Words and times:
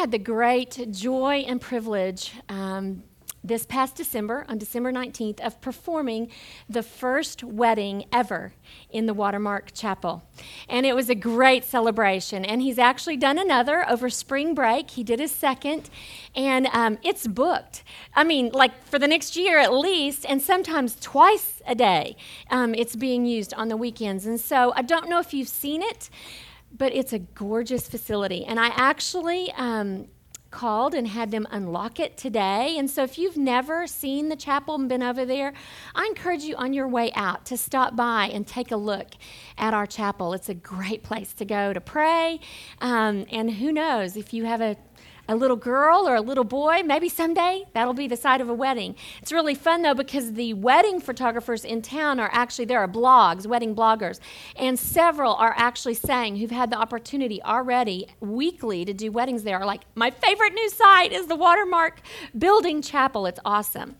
had 0.00 0.12
the 0.12 0.18
great 0.18 0.90
joy 0.92 1.44
and 1.46 1.60
privilege 1.60 2.32
um, 2.48 3.02
this 3.44 3.66
past 3.66 3.96
December, 3.96 4.46
on 4.48 4.56
December 4.56 4.90
19th, 4.90 5.40
of 5.40 5.60
performing 5.60 6.30
the 6.70 6.82
first 6.82 7.44
wedding 7.44 8.06
ever 8.10 8.54
in 8.88 9.04
the 9.04 9.12
Watermark 9.12 9.72
Chapel. 9.74 10.22
And 10.70 10.86
it 10.86 10.94
was 10.94 11.10
a 11.10 11.14
great 11.14 11.64
celebration. 11.64 12.46
And 12.46 12.62
he's 12.62 12.78
actually 12.78 13.18
done 13.18 13.38
another 13.38 13.86
over 13.90 14.08
spring 14.08 14.54
break. 14.54 14.92
He 14.92 15.04
did 15.04 15.20
his 15.20 15.32
second, 15.32 15.90
and 16.34 16.66
um, 16.68 16.96
it's 17.02 17.26
booked. 17.26 17.84
I 18.14 18.24
mean, 18.24 18.48
like 18.54 18.82
for 18.86 18.98
the 18.98 19.08
next 19.08 19.36
year 19.36 19.58
at 19.58 19.74
least, 19.74 20.24
and 20.26 20.40
sometimes 20.40 20.96
twice 20.98 21.60
a 21.66 21.74
day, 21.74 22.16
um, 22.50 22.74
it's 22.74 22.96
being 22.96 23.26
used 23.26 23.52
on 23.52 23.68
the 23.68 23.76
weekends. 23.76 24.24
And 24.24 24.40
so 24.40 24.72
I 24.74 24.80
don't 24.80 25.10
know 25.10 25.20
if 25.20 25.34
you've 25.34 25.48
seen 25.48 25.82
it, 25.82 26.08
but 26.76 26.94
it's 26.94 27.12
a 27.12 27.18
gorgeous 27.18 27.88
facility. 27.88 28.44
And 28.44 28.58
I 28.58 28.68
actually, 28.68 29.52
um, 29.52 30.08
called 30.50 30.94
and 30.94 31.06
had 31.06 31.30
them 31.30 31.46
unlock 31.50 32.00
it 32.00 32.16
today. 32.16 32.76
And 32.78 32.90
so 32.90 33.02
if 33.02 33.18
you've 33.18 33.36
never 33.36 33.86
seen 33.86 34.28
the 34.28 34.36
chapel 34.36 34.74
and 34.74 34.88
been 34.88 35.02
over 35.02 35.24
there, 35.24 35.52
I 35.94 36.06
encourage 36.06 36.42
you 36.42 36.56
on 36.56 36.72
your 36.72 36.88
way 36.88 37.12
out 37.14 37.46
to 37.46 37.56
stop 37.56 37.96
by 37.96 38.30
and 38.32 38.46
take 38.46 38.70
a 38.70 38.76
look 38.76 39.08
at 39.56 39.74
our 39.74 39.86
chapel. 39.86 40.32
It's 40.32 40.48
a 40.48 40.54
great 40.54 41.02
place 41.02 41.32
to 41.34 41.44
go 41.44 41.72
to 41.72 41.80
pray. 41.80 42.40
Um, 42.80 43.26
and 43.30 43.50
who 43.50 43.72
knows, 43.72 44.16
if 44.16 44.32
you 44.34 44.44
have 44.44 44.60
a 44.60 44.76
a 45.30 45.36
little 45.36 45.56
girl 45.56 46.08
or 46.08 46.16
a 46.16 46.20
little 46.20 46.44
boy. 46.44 46.82
Maybe 46.84 47.08
someday 47.08 47.64
that'll 47.72 47.94
be 47.94 48.08
the 48.08 48.16
site 48.16 48.40
of 48.40 48.48
a 48.48 48.54
wedding. 48.54 48.96
It's 49.22 49.30
really 49.30 49.54
fun 49.54 49.82
though 49.82 49.94
because 49.94 50.32
the 50.32 50.54
wedding 50.54 51.00
photographers 51.00 51.64
in 51.64 51.82
town 51.82 52.18
are 52.18 52.28
actually, 52.32 52.64
there 52.64 52.80
are 52.80 52.88
blogs, 52.88 53.46
wedding 53.46 53.74
bloggers, 53.74 54.18
and 54.56 54.76
several 54.76 55.34
are 55.34 55.54
actually 55.56 55.94
saying 55.94 56.36
who've 56.36 56.50
had 56.50 56.70
the 56.70 56.76
opportunity 56.76 57.40
already 57.42 58.08
weekly 58.18 58.84
to 58.84 58.92
do 58.92 59.12
weddings 59.12 59.44
there 59.44 59.58
are 59.58 59.64
like, 59.66 59.82
my 59.94 60.10
favorite 60.10 60.52
new 60.52 60.68
site 60.68 61.12
is 61.12 61.28
the 61.28 61.36
Watermark 61.36 62.00
Building 62.36 62.82
Chapel. 62.82 63.26
It's 63.26 63.40
awesome. 63.44 63.94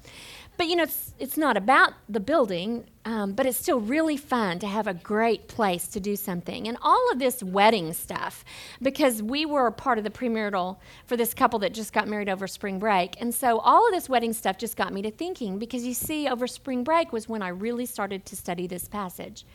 But 0.61 0.69
you 0.69 0.77
know, 0.77 0.83
it's, 0.83 1.15
it's 1.19 1.39
not 1.39 1.57
about 1.57 1.95
the 2.07 2.21
building, 2.21 2.85
um, 3.07 3.33
but 3.33 3.47
it's 3.47 3.57
still 3.57 3.81
really 3.81 4.19
fun 4.19 4.59
to 4.59 4.67
have 4.67 4.87
a 4.87 4.93
great 4.93 5.49
place 5.49 5.89
to 5.89 6.01
do 6.01 6.17
something. 6.17 6.69
And 6.69 6.77
all 6.83 7.11
of 7.11 7.19
this 7.19 7.43
wedding 7.43 7.95
stuff, 7.95 8.45
because 8.83 9.23
we 9.23 9.47
were 9.47 9.71
part 9.71 9.97
of 9.97 10.05
the 10.05 10.11
premarital 10.11 10.77
for 11.07 11.17
this 11.17 11.33
couple 11.33 11.61
that 11.61 11.73
just 11.73 11.95
got 11.95 12.09
married 12.09 12.29
over 12.29 12.47
spring 12.47 12.79
break. 12.79 13.19
And 13.23 13.35
so 13.35 13.59
all 13.61 13.89
of 13.89 13.95
this 13.95 14.07
wedding 14.07 14.35
stuff 14.35 14.59
just 14.59 14.77
got 14.77 14.93
me 14.93 15.01
to 15.01 15.11
thinking, 15.11 15.59
because 15.59 15.87
you 15.87 15.95
see, 15.95 16.29
over 16.29 16.47
spring 16.47 16.85
break 16.85 17.11
was 17.11 17.27
when 17.27 17.41
I 17.41 17.49
really 17.49 17.87
started 17.87 18.27
to 18.27 18.37
study 18.37 18.67
this 18.67 18.87
passage. 18.87 19.47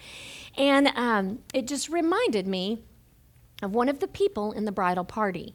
And 0.58 0.88
um, 0.96 1.38
it 1.54 1.68
just 1.68 1.88
reminded 1.88 2.48
me 2.48 2.82
of 3.62 3.76
one 3.76 3.90
of 3.90 4.00
the 4.00 4.08
people 4.08 4.54
in 4.54 4.66
the 4.66 4.72
bridal 4.72 5.06
party. 5.06 5.54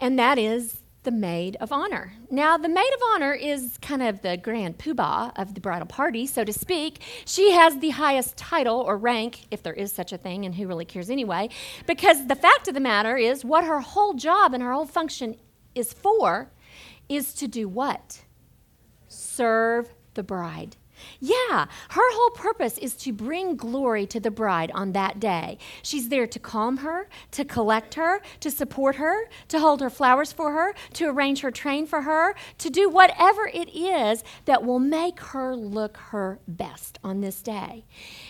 And 0.00 0.18
that 0.18 0.38
is 0.38 0.79
the 1.02 1.10
maid 1.10 1.56
of 1.60 1.72
honor. 1.72 2.12
Now, 2.30 2.58
the 2.58 2.68
maid 2.68 2.92
of 2.94 3.00
honor 3.14 3.32
is 3.32 3.78
kind 3.80 4.02
of 4.02 4.20
the 4.20 4.36
grand 4.36 4.78
poobah 4.78 5.32
of 5.36 5.54
the 5.54 5.60
bridal 5.60 5.86
party, 5.86 6.26
so 6.26 6.44
to 6.44 6.52
speak. 6.52 7.00
She 7.24 7.52
has 7.52 7.78
the 7.78 7.90
highest 7.90 8.36
title 8.36 8.80
or 8.80 8.98
rank, 8.98 9.46
if 9.50 9.62
there 9.62 9.72
is 9.72 9.92
such 9.92 10.12
a 10.12 10.18
thing, 10.18 10.44
and 10.44 10.54
who 10.54 10.66
really 10.66 10.84
cares 10.84 11.08
anyway, 11.08 11.48
because 11.86 12.26
the 12.26 12.34
fact 12.34 12.68
of 12.68 12.74
the 12.74 12.80
matter 12.80 13.16
is 13.16 13.44
what 13.44 13.64
her 13.64 13.80
whole 13.80 14.12
job 14.12 14.52
and 14.52 14.62
her 14.62 14.72
whole 14.72 14.86
function 14.86 15.36
is 15.74 15.92
for 15.92 16.50
is 17.08 17.32
to 17.34 17.48
do 17.48 17.68
what? 17.68 18.22
Serve 19.08 19.94
the 20.14 20.22
bride. 20.22 20.76
Yeah, 21.18 21.66
her 21.90 22.12
whole 22.12 22.30
purpose 22.30 22.78
is 22.78 22.94
to 22.96 23.12
bring 23.12 23.56
glory 23.56 24.06
to 24.06 24.20
the 24.20 24.30
bride 24.30 24.70
on 24.72 24.92
that 24.92 25.20
day. 25.20 25.58
She's 25.82 26.08
there 26.08 26.26
to 26.26 26.38
calm 26.38 26.78
her, 26.78 27.08
to 27.32 27.44
collect 27.44 27.94
her, 27.94 28.20
to 28.40 28.50
support 28.50 28.96
her, 28.96 29.28
to 29.48 29.58
hold 29.58 29.80
her 29.80 29.90
flowers 29.90 30.32
for 30.32 30.52
her, 30.52 30.74
to 30.94 31.06
arrange 31.06 31.40
her 31.40 31.50
train 31.50 31.86
for 31.86 32.02
her, 32.02 32.34
to 32.58 32.70
do 32.70 32.88
whatever 32.88 33.46
it 33.52 33.74
is 33.74 34.24
that 34.44 34.64
will 34.64 34.78
make 34.78 35.20
her 35.20 35.54
look 35.54 35.96
her 35.96 36.38
best 36.48 36.98
on 37.04 37.20
this 37.20 37.42
day. 37.42 37.84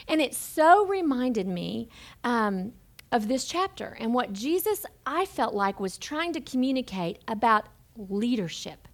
And 0.08 0.20
it 0.20 0.34
so 0.34 0.86
reminded 0.86 1.46
me. 1.46 1.88
Um, 2.24 2.72
of 3.12 3.26
this 3.26 3.44
chapter 3.44 3.96
and 3.98 4.14
what 4.14 4.32
Jesus, 4.32 4.86
I 5.04 5.26
felt 5.26 5.52
like, 5.52 5.80
was 5.80 5.98
trying 5.98 6.32
to 6.34 6.40
communicate 6.40 7.18
about 7.26 7.66
leadership 7.96 8.86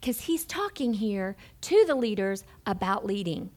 because 0.00 0.22
he's 0.22 0.44
talking 0.44 0.94
here 0.94 1.36
to 1.62 1.84
the 1.86 1.94
leaders 1.94 2.44
about 2.66 3.04
leading. 3.04 3.50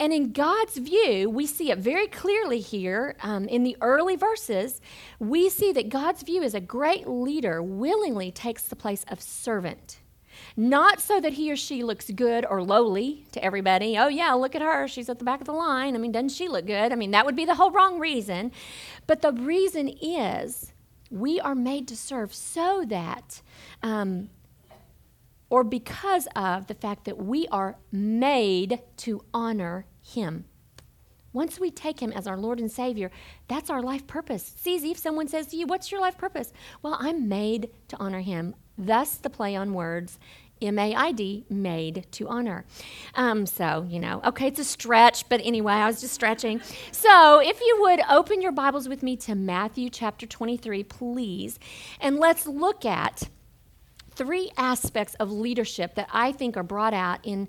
And 0.00 0.14
in 0.14 0.32
God's 0.32 0.78
view, 0.78 1.28
we 1.28 1.46
see 1.46 1.70
it 1.70 1.78
very 1.78 2.06
clearly 2.06 2.60
here 2.60 3.16
um, 3.22 3.46
in 3.48 3.64
the 3.64 3.76
early 3.82 4.16
verses. 4.16 4.80
We 5.18 5.50
see 5.50 5.72
that 5.72 5.90
God's 5.90 6.22
view 6.22 6.42
is 6.42 6.54
a 6.54 6.60
great 6.60 7.06
leader 7.06 7.62
willingly 7.62 8.32
takes 8.32 8.62
the 8.62 8.76
place 8.76 9.04
of 9.08 9.20
servant. 9.20 9.98
Not 10.56 11.00
so 11.00 11.20
that 11.20 11.34
he 11.34 11.52
or 11.52 11.56
she 11.56 11.82
looks 11.82 12.10
good 12.10 12.46
or 12.48 12.62
lowly 12.62 13.26
to 13.32 13.44
everybody. 13.44 13.98
Oh, 13.98 14.08
yeah, 14.08 14.32
look 14.32 14.54
at 14.54 14.62
her. 14.62 14.88
She's 14.88 15.10
at 15.10 15.18
the 15.18 15.24
back 15.24 15.40
of 15.40 15.46
the 15.46 15.52
line. 15.52 15.94
I 15.94 15.98
mean, 15.98 16.12
doesn't 16.12 16.30
she 16.30 16.48
look 16.48 16.66
good? 16.66 16.92
I 16.92 16.94
mean, 16.94 17.10
that 17.10 17.26
would 17.26 17.36
be 17.36 17.44
the 17.44 17.54
whole 17.54 17.70
wrong 17.70 17.98
reason. 17.98 18.52
But 19.06 19.20
the 19.20 19.32
reason 19.32 19.88
is 20.00 20.72
we 21.10 21.40
are 21.40 21.54
made 21.54 21.86
to 21.88 21.96
serve 21.96 22.32
so 22.34 22.84
that 22.88 23.42
um, 23.82 24.30
or 25.50 25.64
because 25.64 26.26
of 26.34 26.68
the 26.68 26.74
fact 26.74 27.04
that 27.04 27.18
we 27.18 27.46
are 27.48 27.76
made 27.92 28.80
to 28.98 29.22
honor 29.34 29.84
Him. 30.00 30.46
Once 31.32 31.60
we 31.60 31.70
take 31.70 32.00
Him 32.00 32.12
as 32.12 32.26
our 32.26 32.38
Lord 32.38 32.58
and 32.58 32.70
Savior, 32.70 33.10
that's 33.48 33.68
our 33.68 33.82
life 33.82 34.06
purpose. 34.06 34.54
See, 34.56 34.76
if 34.90 34.98
someone 34.98 35.28
says 35.28 35.48
to 35.48 35.56
you, 35.56 35.66
What's 35.66 35.92
your 35.92 36.00
life 36.00 36.16
purpose? 36.16 36.52
Well, 36.82 36.96
I'm 36.98 37.28
made 37.28 37.70
to 37.88 37.96
honor 37.98 38.20
Him. 38.20 38.54
Thus, 38.78 39.16
the 39.16 39.30
play 39.30 39.54
on 39.54 39.74
words 39.74 40.18
M 40.62 40.78
A 40.78 40.94
I 40.94 41.12
D, 41.12 41.44
made 41.48 42.06
to 42.12 42.28
honor. 42.28 42.64
Um, 43.14 43.46
so, 43.46 43.86
you 43.88 43.98
know, 43.98 44.20
okay, 44.24 44.48
it's 44.48 44.60
a 44.60 44.64
stretch, 44.64 45.28
but 45.28 45.40
anyway, 45.42 45.74
I 45.74 45.86
was 45.86 46.00
just 46.00 46.14
stretching. 46.14 46.60
So, 46.92 47.40
if 47.40 47.60
you 47.60 47.78
would 47.80 48.00
open 48.10 48.42
your 48.42 48.52
Bibles 48.52 48.88
with 48.88 49.02
me 49.02 49.16
to 49.18 49.34
Matthew 49.34 49.88
chapter 49.88 50.26
23, 50.26 50.84
please, 50.84 51.58
and 52.00 52.18
let's 52.18 52.46
look 52.46 52.84
at 52.84 53.28
three 54.20 54.50
aspects 54.58 55.14
of 55.14 55.32
leadership 55.32 55.94
that 55.94 56.06
I 56.12 56.32
think 56.32 56.58
are 56.58 56.62
brought 56.62 56.92
out 56.92 57.20
in, 57.22 57.48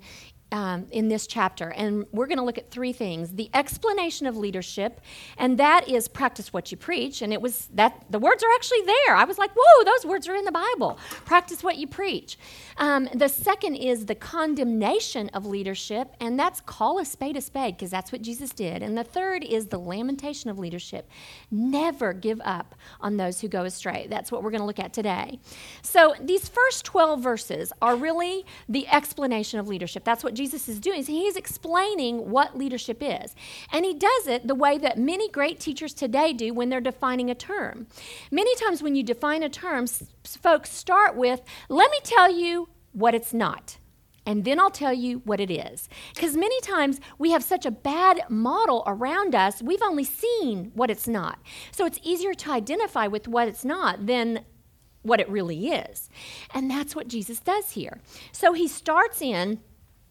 um, 0.52 0.86
in 0.90 1.08
this 1.08 1.26
chapter. 1.26 1.68
And 1.68 2.06
we're 2.12 2.26
going 2.26 2.38
to 2.38 2.44
look 2.44 2.56
at 2.56 2.70
three 2.70 2.94
things 2.94 3.34
the 3.34 3.50
explanation 3.52 4.26
of 4.26 4.38
leadership, 4.38 5.02
and 5.36 5.58
that 5.58 5.86
is 5.86 6.08
practice 6.08 6.50
what 6.50 6.70
you 6.70 6.78
preach. 6.78 7.20
And 7.20 7.30
it 7.30 7.42
was 7.42 7.68
that 7.74 8.06
the 8.08 8.18
words 8.18 8.42
are 8.42 8.50
actually 8.54 8.80
there. 8.86 9.14
I 9.14 9.24
was 9.24 9.36
like, 9.36 9.50
whoa, 9.54 9.84
those 9.84 10.06
words 10.06 10.26
are 10.28 10.34
in 10.34 10.46
the 10.46 10.52
Bible. 10.52 10.98
Practice 11.26 11.62
what 11.62 11.76
you 11.76 11.86
preach. 11.86 12.38
Um, 12.76 13.08
the 13.14 13.28
second 13.28 13.76
is 13.76 14.06
the 14.06 14.14
condemnation 14.14 15.28
of 15.30 15.46
leadership, 15.46 16.14
and 16.20 16.38
that's 16.38 16.60
call 16.60 16.98
a 16.98 17.04
spade 17.04 17.36
a 17.36 17.40
spade, 17.40 17.76
because 17.76 17.90
that's 17.90 18.12
what 18.12 18.22
Jesus 18.22 18.50
did. 18.50 18.82
And 18.82 18.96
the 18.96 19.04
third 19.04 19.44
is 19.44 19.66
the 19.66 19.78
lamentation 19.78 20.50
of 20.50 20.58
leadership. 20.58 21.08
Never 21.50 22.12
give 22.12 22.40
up 22.44 22.74
on 23.00 23.16
those 23.16 23.40
who 23.40 23.48
go 23.48 23.64
astray. 23.64 24.06
That's 24.08 24.32
what 24.32 24.42
we're 24.42 24.50
going 24.50 24.60
to 24.60 24.66
look 24.66 24.78
at 24.78 24.92
today. 24.92 25.38
So 25.82 26.14
these 26.20 26.48
first 26.48 26.84
12 26.84 27.20
verses 27.20 27.72
are 27.80 27.96
really 27.96 28.44
the 28.68 28.88
explanation 28.88 29.58
of 29.58 29.68
leadership. 29.68 30.04
That's 30.04 30.24
what 30.24 30.34
Jesus 30.34 30.68
is 30.68 30.80
doing. 30.80 31.02
So 31.04 31.12
he's 31.12 31.36
explaining 31.36 32.30
what 32.30 32.56
leadership 32.56 32.98
is. 33.00 33.34
And 33.72 33.84
he 33.84 33.94
does 33.94 34.26
it 34.26 34.46
the 34.46 34.54
way 34.54 34.78
that 34.78 34.98
many 34.98 35.28
great 35.28 35.60
teachers 35.60 35.94
today 35.94 36.32
do 36.32 36.54
when 36.54 36.68
they're 36.68 36.80
defining 36.80 37.30
a 37.30 37.34
term. 37.34 37.86
Many 38.30 38.54
times 38.56 38.82
when 38.82 38.94
you 38.94 39.02
define 39.02 39.42
a 39.42 39.48
term, 39.48 39.86
folks 40.24 40.70
start 40.70 41.16
with, 41.16 41.42
let 41.68 41.90
me 41.90 41.98
tell 42.02 42.32
you 42.32 42.68
what 42.92 43.14
it's 43.14 43.34
not. 43.34 43.78
And 44.24 44.44
then 44.44 44.60
I'll 44.60 44.70
tell 44.70 44.92
you 44.92 45.18
what 45.24 45.40
it 45.40 45.50
is. 45.50 45.88
Because 46.14 46.36
many 46.36 46.60
times 46.60 47.00
we 47.18 47.32
have 47.32 47.42
such 47.42 47.66
a 47.66 47.70
bad 47.70 48.22
model 48.28 48.84
around 48.86 49.34
us, 49.34 49.60
we've 49.62 49.82
only 49.82 50.04
seen 50.04 50.70
what 50.74 50.90
it's 50.90 51.08
not. 51.08 51.40
So 51.72 51.86
it's 51.86 51.98
easier 52.02 52.34
to 52.34 52.50
identify 52.52 53.08
with 53.08 53.26
what 53.26 53.48
it's 53.48 53.64
not 53.64 54.06
than 54.06 54.44
what 55.02 55.18
it 55.18 55.28
really 55.28 55.68
is. 55.68 56.08
And 56.54 56.70
that's 56.70 56.94
what 56.94 57.08
Jesus 57.08 57.40
does 57.40 57.72
here. 57.72 58.00
So 58.30 58.52
he 58.52 58.68
starts 58.68 59.20
in 59.20 59.60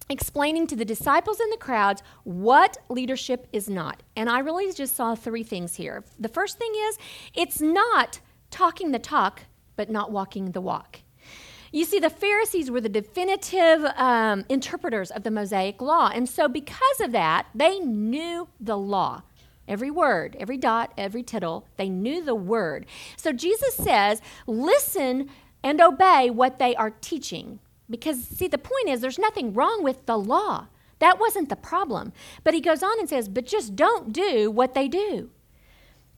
explaining 0.09 0.67
to 0.67 0.75
the 0.75 0.83
disciples 0.83 1.39
and 1.39 1.51
the 1.53 1.57
crowds 1.57 2.03
what 2.25 2.77
leadership 2.89 3.47
is 3.53 3.69
not. 3.69 4.03
And 4.17 4.29
I 4.29 4.39
really 4.39 4.71
just 4.73 4.95
saw 4.95 5.15
three 5.15 5.43
things 5.43 5.75
here. 5.75 6.03
The 6.19 6.27
first 6.27 6.57
thing 6.57 6.71
is 6.89 6.97
it's 7.33 7.61
not 7.61 8.19
talking 8.49 8.91
the 8.91 8.99
talk, 8.99 9.43
but 9.77 9.89
not 9.89 10.11
walking 10.11 10.51
the 10.51 10.59
walk. 10.59 10.99
You 11.71 11.85
see, 11.85 11.99
the 11.99 12.09
Pharisees 12.09 12.69
were 12.69 12.81
the 12.81 12.89
definitive 12.89 13.85
um, 13.95 14.45
interpreters 14.49 15.09
of 15.09 15.23
the 15.23 15.31
Mosaic 15.31 15.81
law. 15.81 16.11
And 16.13 16.27
so, 16.27 16.49
because 16.49 16.99
of 16.99 17.13
that, 17.13 17.47
they 17.55 17.79
knew 17.79 18.49
the 18.59 18.77
law. 18.77 19.23
Every 19.67 19.89
word, 19.89 20.35
every 20.37 20.57
dot, 20.57 20.91
every 20.97 21.23
tittle, 21.23 21.65
they 21.77 21.87
knew 21.87 22.23
the 22.23 22.35
word. 22.35 22.85
So, 23.15 23.31
Jesus 23.31 23.75
says, 23.75 24.21
listen 24.45 25.29
and 25.63 25.79
obey 25.79 26.29
what 26.29 26.59
they 26.59 26.75
are 26.75 26.89
teaching. 26.89 27.59
Because, 27.89 28.21
see, 28.21 28.47
the 28.47 28.57
point 28.57 28.89
is, 28.89 28.99
there's 28.99 29.19
nothing 29.19 29.53
wrong 29.53 29.81
with 29.81 30.05
the 30.05 30.17
law. 30.17 30.67
That 30.99 31.19
wasn't 31.19 31.49
the 31.49 31.55
problem. 31.55 32.11
But 32.43 32.53
he 32.53 32.61
goes 32.61 32.83
on 32.83 32.99
and 32.99 33.07
says, 33.07 33.29
but 33.29 33.45
just 33.45 33.75
don't 33.75 34.11
do 34.11 34.51
what 34.51 34.73
they 34.73 34.87
do. 34.87 35.29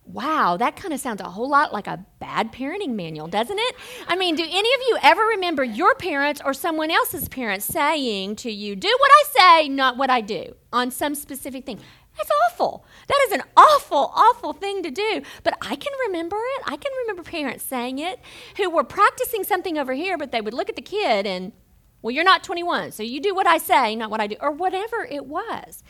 Wow, 0.06 0.58
that 0.58 0.76
kind 0.76 0.94
of 0.94 1.00
sounds 1.00 1.22
a 1.22 1.30
whole 1.30 1.50
lot 1.50 1.72
like 1.72 1.88
a 1.88 2.06
bad 2.20 2.52
parenting 2.52 2.90
manual, 2.90 3.28
doesn't 3.28 3.58
it? 3.58 3.76
I 4.08 4.16
mean, 4.16 4.36
do 4.36 4.44
any 4.44 4.58
of 4.58 4.82
you 4.88 4.98
ever 5.02 5.22
remember 5.24 5.64
your 5.64 5.96
parents 5.96 6.42
or 6.44 6.54
someone 6.54 6.92
else's 6.92 7.30
parents 7.30 7.66
saying 7.66 8.36
to 8.38 8.52
you, 8.52 8.76
do 8.76 8.96
what 9.00 9.12
I 9.12 9.62
say, 9.62 9.70
not 9.70 9.98
what 9.98 10.10
I 10.10 10.20
do, 10.22 10.56
on 10.74 10.92
some 10.92 11.16
specific 11.16 11.66
thing? 11.66 11.80
That's 12.18 12.30
awful. 12.46 12.86
That 13.08 13.18
is 13.28 13.32
an 13.32 13.44
awful, 13.58 14.12
awful 14.14 14.54
thing 14.54 14.84
to 14.84 14.92
do. 14.92 15.22
But 15.42 15.58
I 15.62 15.76
can 15.76 15.92
remember 16.08 16.38
it. 16.38 16.64
I 16.66 16.76
can 16.76 16.92
remember 17.02 17.24
parents 17.24 17.64
saying 17.64 17.98
it 18.00 18.20
who 18.58 18.70
were 18.70 18.84
practicing 18.84 19.44
something 19.44 19.78
over 19.78 19.94
here, 19.94 20.18
but 20.18 20.32
they 20.32 20.42
would 20.42 20.54
look 20.54 20.70
at 20.70 20.76
the 20.76 20.82
kid 20.82 21.26
and, 21.26 21.54
well, 22.02 22.12
you're 22.12 22.24
not 22.24 22.44
21, 22.44 22.92
so 22.92 23.02
you 23.02 23.22
do 23.22 23.34
what 23.34 23.48
I 23.48 23.58
say, 23.58 23.96
not 23.96 24.12
what 24.12 24.20
I 24.20 24.28
do, 24.28 24.36
or 24.42 24.52
whatever 24.52 25.08
it 25.10 25.26
was. 25.26 25.82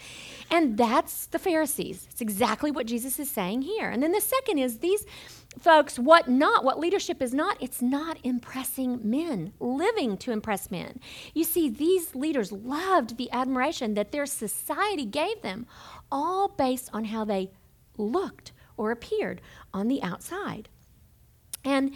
And 0.50 0.78
that's 0.78 1.28
the 1.28 1.40
Pharisees. 1.40 2.07
It's 2.12 2.22
exactly 2.22 2.72
what 2.72 2.86
Jesus 2.86 3.19
is 3.19 3.30
saying 3.30 3.63
here. 3.63 3.90
And 3.90 4.04
then 4.04 4.12
the 4.12 4.22
second 4.22 4.60
is 4.60 4.80
these 4.80 5.06
folks, 5.60 5.98
what 5.98 6.28
not, 6.28 6.63
what 6.63 6.80
leadership 6.80 7.22
is 7.22 7.34
not, 7.34 7.57
it's 7.60 7.81
not 7.81 8.18
impressing 8.24 9.00
men, 9.04 9.54
living 9.60 10.18
to 10.18 10.31
impress 10.31 10.69
men. 10.69 11.00
You 11.34 11.44
see, 11.44 11.69
these 11.69 12.16
leaders 12.16 12.51
loved 12.51 13.18
the 13.18 13.31
admiration 13.31 13.94
that 13.94 14.12
their 14.12 14.25
society 14.25 15.06
gave 15.06 15.42
them, 15.42 15.66
all 16.12 16.50
based 16.50 16.89
on 16.94 17.06
how 17.06 17.25
they 17.25 17.51
looked 17.98 18.51
or 18.78 18.92
appeared 18.92 19.42
on 19.74 19.88
the 19.88 20.01
outside. 20.01 20.69
And 21.63 21.94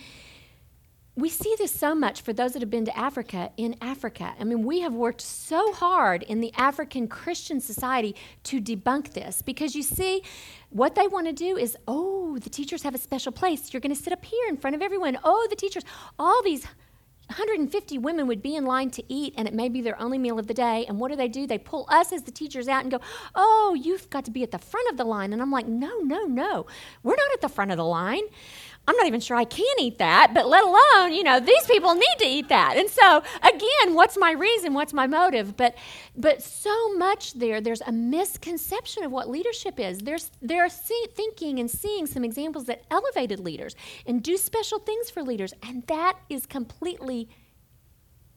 we 1.17 1.29
see 1.29 1.55
this 1.57 1.71
so 1.71 1.95
much 1.95 2.21
for 2.21 2.31
those 2.31 2.53
that 2.53 2.61
have 2.61 2.69
been 2.69 2.85
to 2.85 2.95
Africa 2.95 3.49
in 3.57 3.75
Africa. 3.81 4.35
I 4.39 4.43
mean, 4.43 4.63
we 4.63 4.81
have 4.81 4.93
worked 4.93 5.19
so 5.19 5.73
hard 5.73 6.21
in 6.21 6.41
the 6.41 6.53
African 6.55 7.07
Christian 7.07 7.59
society 7.59 8.15
to 8.43 8.61
debunk 8.61 9.13
this 9.13 9.41
because 9.41 9.75
you 9.75 9.81
see, 9.81 10.21
what 10.69 10.93
they 10.93 11.07
want 11.07 11.25
to 11.25 11.33
do 11.33 11.57
is, 11.57 11.75
oh, 11.87 12.37
the 12.37 12.51
teachers 12.51 12.83
have 12.83 12.93
a 12.93 12.99
special 12.99 13.31
place. 13.31 13.73
You're 13.73 13.81
going 13.81 13.95
to 13.95 14.01
sit 14.01 14.13
up 14.13 14.23
here 14.23 14.47
in 14.47 14.57
front 14.57 14.75
of 14.75 14.83
everyone. 14.83 15.17
Oh, 15.23 15.47
the 15.49 15.55
teachers, 15.55 15.83
all 16.19 16.43
these 16.43 16.67
150 17.29 17.97
women 17.97 18.27
would 18.27 18.41
be 18.41 18.55
in 18.55 18.65
line 18.65 18.89
to 18.91 19.03
eat, 19.11 19.33
and 19.37 19.47
it 19.47 19.53
may 19.53 19.69
be 19.69 19.81
their 19.81 19.99
only 19.99 20.17
meal 20.17 20.39
of 20.39 20.47
the 20.47 20.53
day. 20.53 20.85
And 20.87 20.99
what 20.99 21.09
do 21.09 21.17
they 21.17 21.27
do? 21.27 21.45
They 21.45 21.57
pull 21.57 21.85
us 21.89 22.13
as 22.13 22.23
the 22.23 22.31
teachers 22.31 22.67
out 22.67 22.83
and 22.83 22.91
go, 22.91 22.99
Oh, 23.35 23.75
you've 23.79 24.09
got 24.09 24.23
to 24.25 24.31
be 24.31 24.43
at 24.43 24.51
the 24.51 24.59
front 24.59 24.89
of 24.91 24.97
the 24.97 25.03
line. 25.03 25.33
And 25.33 25.41
I'm 25.41 25.51
like, 25.51 25.67
No, 25.67 25.97
no, 25.99 26.25
no. 26.25 26.67
We're 27.03 27.15
not 27.15 27.33
at 27.33 27.41
the 27.41 27.49
front 27.49 27.71
of 27.71 27.77
the 27.77 27.85
line. 27.85 28.23
I'm 28.87 28.95
not 28.95 29.05
even 29.05 29.19
sure 29.19 29.35
I 29.35 29.43
can 29.43 29.65
eat 29.79 29.97
that, 29.97 30.31
but 30.33 30.47
let 30.47 30.63
alone, 30.63 31.13
you 31.13 31.21
know, 31.21 31.41
these 31.41 31.65
people 31.65 31.93
need 31.93 32.15
to 32.19 32.25
eat 32.25 32.47
that. 32.47 32.77
And 32.77 32.89
so, 32.89 33.21
again, 33.43 33.95
what's 33.95 34.17
my 34.17 34.31
reason? 34.31 34.73
What's 34.73 34.93
my 34.93 35.07
motive? 35.07 35.57
But 35.57 35.75
but 36.15 36.41
so 36.41 36.93
much 36.93 37.33
there, 37.33 37.59
there's 37.59 37.81
a 37.81 37.91
misconception 37.91 39.03
of 39.03 39.11
what 39.11 39.29
leadership 39.29 39.77
is. 39.77 39.99
There's 39.99 40.31
they're 40.41 40.69
see, 40.69 41.05
thinking 41.13 41.59
and 41.59 41.69
seeing 41.69 42.07
some 42.07 42.23
examples 42.23 42.65
that 42.65 42.83
elevated 42.89 43.41
leaders 43.41 43.75
and 44.05 44.23
do 44.23 44.37
special 44.37 44.79
things 44.79 45.09
for 45.09 45.21
leaders, 45.21 45.53
and 45.61 45.85
that 45.87 46.19
is 46.29 46.45
completely 46.45 47.27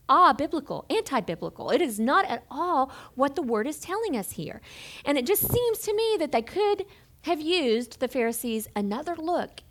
ah 0.09 0.33
biblical, 0.33 0.85
anti-biblical. 0.89 1.69
It 1.69 1.81
is 1.81 1.97
not 1.97 2.25
at 2.25 2.43
all 2.51 2.91
what 3.15 3.35
the 3.35 3.41
word 3.41 3.67
is 3.67 3.79
telling 3.79 4.17
us 4.17 4.31
here. 4.31 4.59
And 5.05 5.17
it 5.17 5.25
just 5.25 5.49
seems 5.49 5.79
to 5.79 5.95
me 5.95 6.17
that 6.19 6.33
they 6.33 6.41
could 6.41 6.85
have 7.21 7.39
used 7.39 8.01
the 8.01 8.09
Pharisees 8.09 8.67
another 8.75 9.15
look 9.15 9.61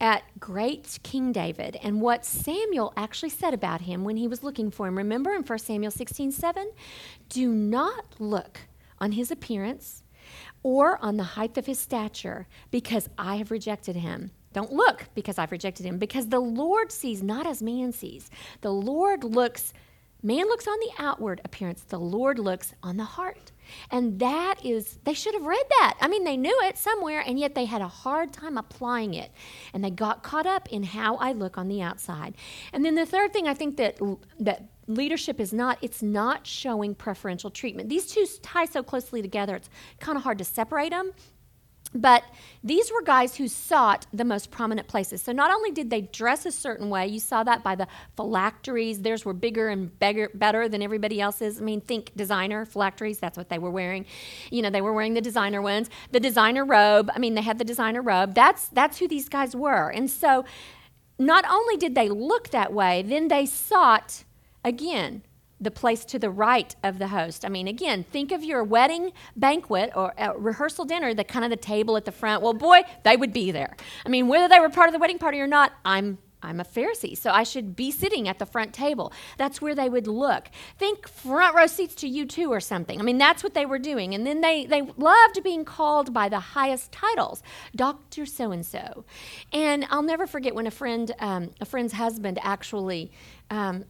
at 0.00 0.24
great 0.38 0.98
King 1.02 1.32
David 1.32 1.78
and 1.82 2.00
what 2.00 2.24
Samuel 2.24 2.92
actually 2.96 3.30
said 3.30 3.54
about 3.54 3.82
him 3.82 4.04
when 4.04 4.16
he 4.16 4.28
was 4.28 4.42
looking 4.42 4.70
for 4.70 4.86
him. 4.86 4.98
Remember 4.98 5.32
in 5.32 5.42
1 5.42 5.58
Samuel 5.58 5.90
16 5.90 6.32
7? 6.32 6.70
Do 7.28 7.50
not 7.52 8.04
look 8.18 8.60
on 8.98 9.12
his 9.12 9.30
appearance 9.30 10.02
or 10.62 10.98
on 11.02 11.16
the 11.16 11.22
height 11.22 11.56
of 11.56 11.66
his 11.66 11.78
stature, 11.78 12.48
because 12.70 13.08
I 13.16 13.36
have 13.36 13.52
rejected 13.52 13.94
him. 13.94 14.32
Don't 14.52 14.72
look 14.72 15.04
because 15.14 15.38
I've 15.38 15.52
rejected 15.52 15.86
him, 15.86 15.98
because 15.98 16.28
the 16.28 16.40
Lord 16.40 16.90
sees 16.90 17.22
not 17.22 17.46
as 17.46 17.62
man 17.62 17.92
sees. 17.92 18.30
The 18.62 18.72
Lord 18.72 19.22
looks, 19.22 19.72
man 20.22 20.46
looks 20.46 20.66
on 20.66 20.78
the 20.80 20.90
outward 20.98 21.40
appearance, 21.44 21.82
the 21.82 22.00
Lord 22.00 22.38
looks 22.38 22.74
on 22.82 22.96
the 22.96 23.04
heart. 23.04 23.52
And 23.90 24.18
that 24.20 24.56
is, 24.64 24.98
they 25.04 25.14
should 25.14 25.34
have 25.34 25.44
read 25.46 25.64
that. 25.80 25.96
I 26.00 26.08
mean, 26.08 26.24
they 26.24 26.36
knew 26.36 26.58
it 26.64 26.78
somewhere, 26.78 27.22
and 27.26 27.38
yet 27.38 27.54
they 27.54 27.64
had 27.64 27.82
a 27.82 27.88
hard 27.88 28.32
time 28.32 28.58
applying 28.58 29.14
it. 29.14 29.30
And 29.72 29.84
they 29.84 29.90
got 29.90 30.22
caught 30.22 30.46
up 30.46 30.68
in 30.72 30.82
how 30.82 31.16
I 31.16 31.32
look 31.32 31.58
on 31.58 31.68
the 31.68 31.82
outside. 31.82 32.34
And 32.72 32.84
then 32.84 32.94
the 32.94 33.06
third 33.06 33.32
thing 33.32 33.48
I 33.48 33.54
think 33.54 33.76
that, 33.76 33.98
that 34.40 34.68
leadership 34.86 35.40
is 35.40 35.52
not, 35.52 35.78
it's 35.82 36.02
not 36.02 36.46
showing 36.46 36.94
preferential 36.94 37.50
treatment. 37.50 37.88
These 37.88 38.06
two 38.06 38.26
tie 38.42 38.66
so 38.66 38.82
closely 38.82 39.22
together, 39.22 39.56
it's 39.56 39.68
kind 40.00 40.16
of 40.16 40.24
hard 40.24 40.38
to 40.38 40.44
separate 40.44 40.90
them. 40.90 41.12
But 41.96 42.24
these 42.62 42.90
were 42.92 43.02
guys 43.02 43.36
who 43.36 43.48
sought 43.48 44.06
the 44.12 44.24
most 44.24 44.50
prominent 44.50 44.88
places. 44.88 45.22
So 45.22 45.32
not 45.32 45.50
only 45.50 45.70
did 45.70 45.90
they 45.90 46.02
dress 46.02 46.46
a 46.46 46.52
certain 46.52 46.90
way, 46.90 47.06
you 47.06 47.20
saw 47.20 47.44
that 47.44 47.62
by 47.62 47.74
the 47.74 47.86
phylacteries. 48.16 49.02
Theirs 49.02 49.24
were 49.24 49.32
bigger 49.32 49.68
and 49.68 49.96
bigger, 49.98 50.30
better 50.34 50.68
than 50.68 50.82
everybody 50.82 51.20
else's. 51.20 51.60
I 51.60 51.64
mean, 51.64 51.80
think 51.80 52.12
designer 52.16 52.64
phylacteries. 52.64 53.18
That's 53.18 53.38
what 53.38 53.48
they 53.48 53.58
were 53.58 53.70
wearing. 53.70 54.06
You 54.50 54.62
know, 54.62 54.70
they 54.70 54.80
were 54.80 54.92
wearing 54.92 55.14
the 55.14 55.20
designer 55.20 55.62
ones. 55.62 55.88
The 56.12 56.20
designer 56.20 56.64
robe. 56.64 57.10
I 57.14 57.18
mean, 57.18 57.34
they 57.34 57.42
had 57.42 57.58
the 57.58 57.64
designer 57.64 58.02
robe. 58.02 58.34
That's 58.34 58.68
that's 58.68 58.98
who 58.98 59.08
these 59.08 59.28
guys 59.28 59.54
were. 59.54 59.90
And 59.90 60.10
so, 60.10 60.44
not 61.18 61.44
only 61.48 61.76
did 61.76 61.94
they 61.94 62.08
look 62.08 62.50
that 62.50 62.72
way, 62.72 63.02
then 63.02 63.28
they 63.28 63.46
sought 63.46 64.24
again 64.64 65.22
the 65.60 65.70
place 65.70 66.04
to 66.04 66.18
the 66.18 66.30
right 66.30 66.74
of 66.82 66.98
the 66.98 67.08
host. 67.08 67.44
I 67.44 67.48
mean, 67.48 67.66
again, 67.66 68.04
think 68.04 68.32
of 68.32 68.44
your 68.44 68.62
wedding 68.62 69.12
banquet 69.34 69.90
or 69.94 70.12
rehearsal 70.36 70.84
dinner, 70.84 71.14
the 71.14 71.24
kind 71.24 71.44
of 71.44 71.50
the 71.50 71.56
table 71.56 71.96
at 71.96 72.04
the 72.04 72.12
front. 72.12 72.42
Well, 72.42 72.54
boy, 72.54 72.82
they 73.04 73.16
would 73.16 73.32
be 73.32 73.50
there. 73.50 73.76
I 74.04 74.08
mean, 74.08 74.28
whether 74.28 74.48
they 74.48 74.60
were 74.60 74.68
part 74.68 74.88
of 74.88 74.92
the 74.92 74.98
wedding 74.98 75.18
party 75.18 75.40
or 75.40 75.46
not, 75.46 75.72
I'm 75.84 76.18
I'm 76.42 76.60
a 76.60 76.64
Pharisee, 76.64 77.16
so 77.16 77.30
I 77.30 77.42
should 77.42 77.74
be 77.74 77.90
sitting 77.90 78.28
at 78.28 78.38
the 78.38 78.46
front 78.46 78.72
table. 78.72 79.12
That's 79.36 79.60
where 79.60 79.74
they 79.74 79.88
would 79.88 80.06
look. 80.06 80.48
Think 80.78 81.08
front 81.08 81.56
row 81.56 81.66
seats 81.66 81.94
to 81.96 82.08
U2 82.08 82.48
or 82.48 82.60
something. 82.60 83.00
I 83.00 83.02
mean, 83.02 83.18
that's 83.18 83.42
what 83.42 83.54
they 83.54 83.66
were 83.66 83.78
doing. 83.78 84.14
And 84.14 84.26
then 84.26 84.42
they, 84.42 84.66
they 84.66 84.82
loved 84.96 85.42
being 85.42 85.64
called 85.64 86.12
by 86.12 86.28
the 86.28 86.38
highest 86.38 86.92
titles, 86.92 87.42
Dr. 87.74 88.26
So 88.26 88.52
and 88.52 88.64
so. 88.64 89.04
And 89.52 89.86
I'll 89.90 90.02
never 90.02 90.26
forget 90.26 90.54
when 90.54 90.66
a 90.66 90.70
friend, 90.70 91.10
um, 91.18 91.50
a 91.60 91.64
friend's 91.64 91.94
husband 91.94 92.38
actually 92.42 93.10
um, 93.50 93.84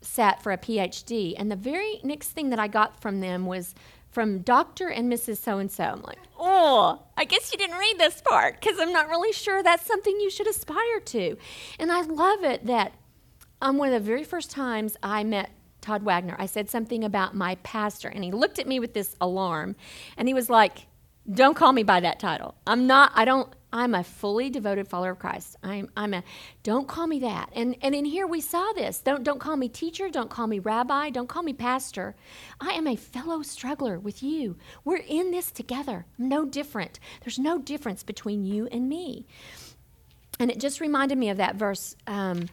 sat 0.00 0.42
for 0.42 0.52
a 0.52 0.58
PhD, 0.58 1.34
and 1.36 1.50
the 1.50 1.56
very 1.56 2.00
next 2.02 2.30
thing 2.30 2.50
that 2.50 2.58
I 2.58 2.68
got 2.68 3.00
from 3.00 3.20
them 3.20 3.46
was 3.46 3.74
from 4.10 4.40
Dr. 4.40 4.88
and 4.88 5.12
Mrs. 5.12 5.38
So 5.38 5.58
and 5.58 5.70
so. 5.70 5.84
I'm 5.84 6.02
like, 6.02 6.18
oh, 6.38 7.02
I 7.16 7.24
guess 7.24 7.52
you 7.52 7.58
didn't 7.58 7.78
read 7.78 7.98
this 7.98 8.22
part 8.22 8.60
because 8.60 8.78
I'm 8.80 8.92
not 8.92 9.08
really 9.08 9.32
sure 9.32 9.62
that's 9.62 9.86
something 9.86 10.18
you 10.20 10.30
should 10.30 10.48
aspire 10.48 11.00
to. 11.06 11.36
And 11.78 11.92
I 11.92 12.00
love 12.02 12.42
it 12.44 12.66
that 12.66 12.94
on 13.60 13.70
um, 13.70 13.78
one 13.78 13.92
of 13.92 13.94
the 13.94 14.06
very 14.06 14.24
first 14.24 14.50
times 14.50 14.96
I 15.02 15.24
met 15.24 15.50
Todd 15.80 16.02
Wagner, 16.02 16.36
I 16.38 16.46
said 16.46 16.68
something 16.68 17.04
about 17.04 17.34
my 17.34 17.56
pastor, 17.56 18.08
and 18.08 18.24
he 18.24 18.30
looked 18.30 18.58
at 18.58 18.66
me 18.66 18.80
with 18.80 18.94
this 18.94 19.16
alarm, 19.20 19.76
and 20.16 20.28
he 20.28 20.34
was 20.34 20.50
like, 20.50 20.86
don't 21.30 21.54
call 21.54 21.72
me 21.72 21.82
by 21.82 22.00
that 22.00 22.18
title. 22.18 22.54
I'm 22.66 22.86
not, 22.86 23.12
I 23.14 23.24
don't, 23.24 23.52
I'm 23.72 23.94
a 23.94 24.02
fully 24.02 24.48
devoted 24.48 24.88
follower 24.88 25.10
of 25.10 25.18
Christ. 25.18 25.56
I'm, 25.62 25.90
I'm 25.96 26.14
a, 26.14 26.22
don't 26.62 26.88
call 26.88 27.06
me 27.06 27.18
that. 27.20 27.50
And, 27.54 27.76
and 27.82 27.94
in 27.94 28.04
here 28.04 28.26
we 28.26 28.40
saw 28.40 28.72
this. 28.72 29.00
Don't, 29.00 29.22
don't 29.22 29.40
call 29.40 29.56
me 29.56 29.68
teacher. 29.68 30.08
Don't 30.08 30.30
call 30.30 30.46
me 30.46 30.58
rabbi. 30.58 31.10
Don't 31.10 31.28
call 31.28 31.42
me 31.42 31.52
pastor. 31.52 32.16
I 32.60 32.70
am 32.70 32.86
a 32.86 32.96
fellow 32.96 33.42
struggler 33.42 33.98
with 33.98 34.22
you. 34.22 34.56
We're 34.84 35.02
in 35.06 35.30
this 35.30 35.50
together. 35.50 36.06
No 36.16 36.44
different. 36.46 36.98
There's 37.20 37.38
no 37.38 37.58
difference 37.58 38.02
between 38.02 38.44
you 38.44 38.68
and 38.72 38.88
me. 38.88 39.26
And 40.40 40.50
it 40.50 40.60
just 40.60 40.80
reminded 40.80 41.18
me 41.18 41.30
of 41.30 41.36
that 41.36 41.56
verse. 41.56 41.96
Um, 42.06 42.48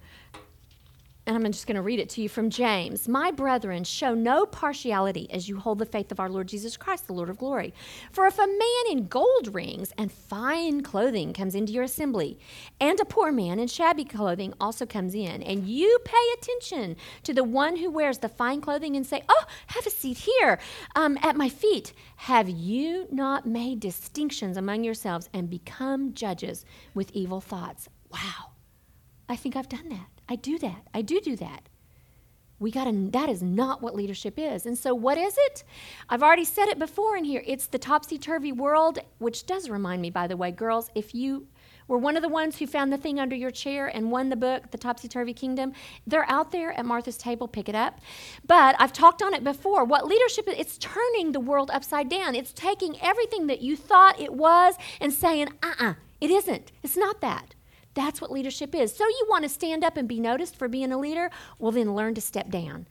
and 1.28 1.36
I'm 1.36 1.52
just 1.52 1.66
going 1.66 1.76
to 1.76 1.82
read 1.82 2.00
it 2.00 2.10
to 2.10 2.22
you 2.22 2.30
from 2.30 2.52
James. 2.52 3.08
My 3.08 3.32
brethren, 3.32 3.84
show 3.84 4.14
no 4.14 4.46
partiality 4.46 5.28
as 5.32 5.50
you 5.50 5.58
hold 5.58 5.80
the 5.80 5.86
faith 5.86 6.12
of 6.12 6.20
our 6.20 6.30
Lord 6.30 6.48
Jesus 6.48 6.78
Christ, 6.78 7.08
the 7.08 7.14
Lord 7.14 7.30
of 7.30 7.40
glory. 7.40 7.74
For 8.12 8.28
if 8.28 8.38
a 8.38 8.46
man 8.46 8.92
in 8.92 9.08
gold 9.08 9.54
rings 9.54 9.92
and 9.98 10.12
fine 10.12 10.84
clothing 10.84 11.34
comes 11.34 11.56
into 11.56 11.74
your 11.74 11.84
assembly, 11.84 12.38
and 12.80 13.00
a 13.00 13.06
poor 13.06 13.32
man 13.32 13.60
in 13.60 13.68
shabby 13.68 14.06
clothing 14.06 14.54
also 14.60 14.86
comes 14.86 15.16
in, 15.16 15.42
and 15.42 15.68
you 15.68 15.98
pay 16.06 16.34
attention 16.38 16.96
to 17.24 17.34
the 17.34 17.44
one 17.44 17.78
who 17.78 17.90
wears 17.90 18.20
the 18.20 18.30
fine 18.30 18.62
clothing 18.62 18.96
and 18.96 19.06
say, 19.06 19.24
Oh, 19.28 19.46
have 19.68 19.88
a 19.88 19.92
seat 19.92 20.20
here 20.20 20.60
um, 20.96 21.18
at 21.24 21.36
my 21.36 21.50
feet, 21.50 21.94
have 22.18 22.48
you 22.50 23.08
not 23.12 23.48
made 23.48 23.80
distinctions 23.80 24.58
among 24.58 24.84
yourselves 24.84 25.30
and 25.34 25.50
become 25.50 26.14
judges 26.14 26.66
with 26.94 27.12
evil 27.14 27.42
thoughts? 27.42 27.90
Wow, 28.12 28.52
I 29.28 29.36
think 29.36 29.56
I've 29.56 29.70
done 29.70 29.90
that. 29.90 30.15
I 30.28 30.36
do 30.36 30.58
that. 30.60 30.88
I 30.94 31.02
do 31.02 31.20
do 31.20 31.36
that. 31.38 31.70
We 32.58 32.72
got 32.72 32.86
to, 32.86 33.10
that 33.12 33.30
is 33.30 33.44
not 33.44 33.82
what 33.82 33.96
leadership 33.96 34.36
is. 34.38 34.66
And 34.66 34.78
so, 34.78 34.96
what 34.96 35.18
is 35.18 35.36
it? 35.38 35.64
I've 36.08 36.24
already 36.24 36.46
said 36.46 36.68
it 36.70 36.80
before 36.80 37.18
in 37.18 37.26
here. 37.26 37.44
It's 37.46 37.68
the 37.68 37.78
topsy 37.78 38.18
turvy 38.18 38.54
world, 38.54 39.00
which 39.18 39.46
does 39.46 39.70
remind 39.70 40.02
me, 40.02 40.10
by 40.10 40.28
the 40.28 40.38
way, 40.38 40.52
girls, 40.52 40.90
if 40.96 41.14
you 41.14 41.48
were 41.88 41.98
one 41.98 42.16
of 42.16 42.22
the 42.24 42.30
ones 42.30 42.58
who 42.58 42.66
found 42.66 42.92
the 42.92 42.98
thing 42.98 43.20
under 43.20 43.36
your 43.36 43.52
chair 43.52 43.88
and 43.88 44.10
won 44.10 44.30
the 44.30 44.36
book, 44.36 44.72
The 44.72 44.78
Topsy 44.78 45.08
Turvy 45.08 45.34
Kingdom, 45.34 45.74
they're 46.08 46.30
out 46.30 46.52
there 46.52 46.72
at 46.72 46.86
Martha's 46.86 47.18
table. 47.18 47.48
Pick 47.48 47.70
it 47.70 47.76
up. 47.76 48.00
But 48.46 48.76
I've 48.80 48.94
talked 48.94 49.22
on 49.22 49.34
it 49.34 49.44
before. 49.44 49.84
What 49.84 50.08
leadership 50.08 50.48
is, 50.48 50.56
it's 50.58 50.78
turning 50.78 51.32
the 51.32 51.40
world 51.40 51.70
upside 51.72 52.10
down. 52.10 52.36
It's 52.36 52.54
taking 52.54 53.00
everything 53.02 53.48
that 53.48 53.62
you 53.62 53.76
thought 53.76 54.20
it 54.20 54.34
was 54.34 54.76
and 55.00 55.14
saying, 55.14 55.50
uh 55.62 55.68
uh-uh, 55.68 55.90
uh 55.90 55.94
It 56.22 56.32
isn't. 56.32 56.72
It's 56.84 56.98
not 56.98 57.22
that. 57.22 57.55
That's 57.96 58.22
what 58.22 58.32
leadership 58.32 58.76
is. 58.76 58.94
So 58.96 59.06
you 59.06 59.26
want 59.30 59.44
to 59.44 59.50
stand 59.50 59.84
up 59.84 59.98
and 59.98 60.08
be 60.08 60.20
noticed 60.20 60.56
for 60.56 60.68
being 60.68 60.92
a 60.92 61.00
leader? 61.00 61.32
Well, 61.58 61.72
then 61.72 61.96
learn 61.96 62.14
to 62.16 62.22
step 62.22 62.50
down. 62.50 62.88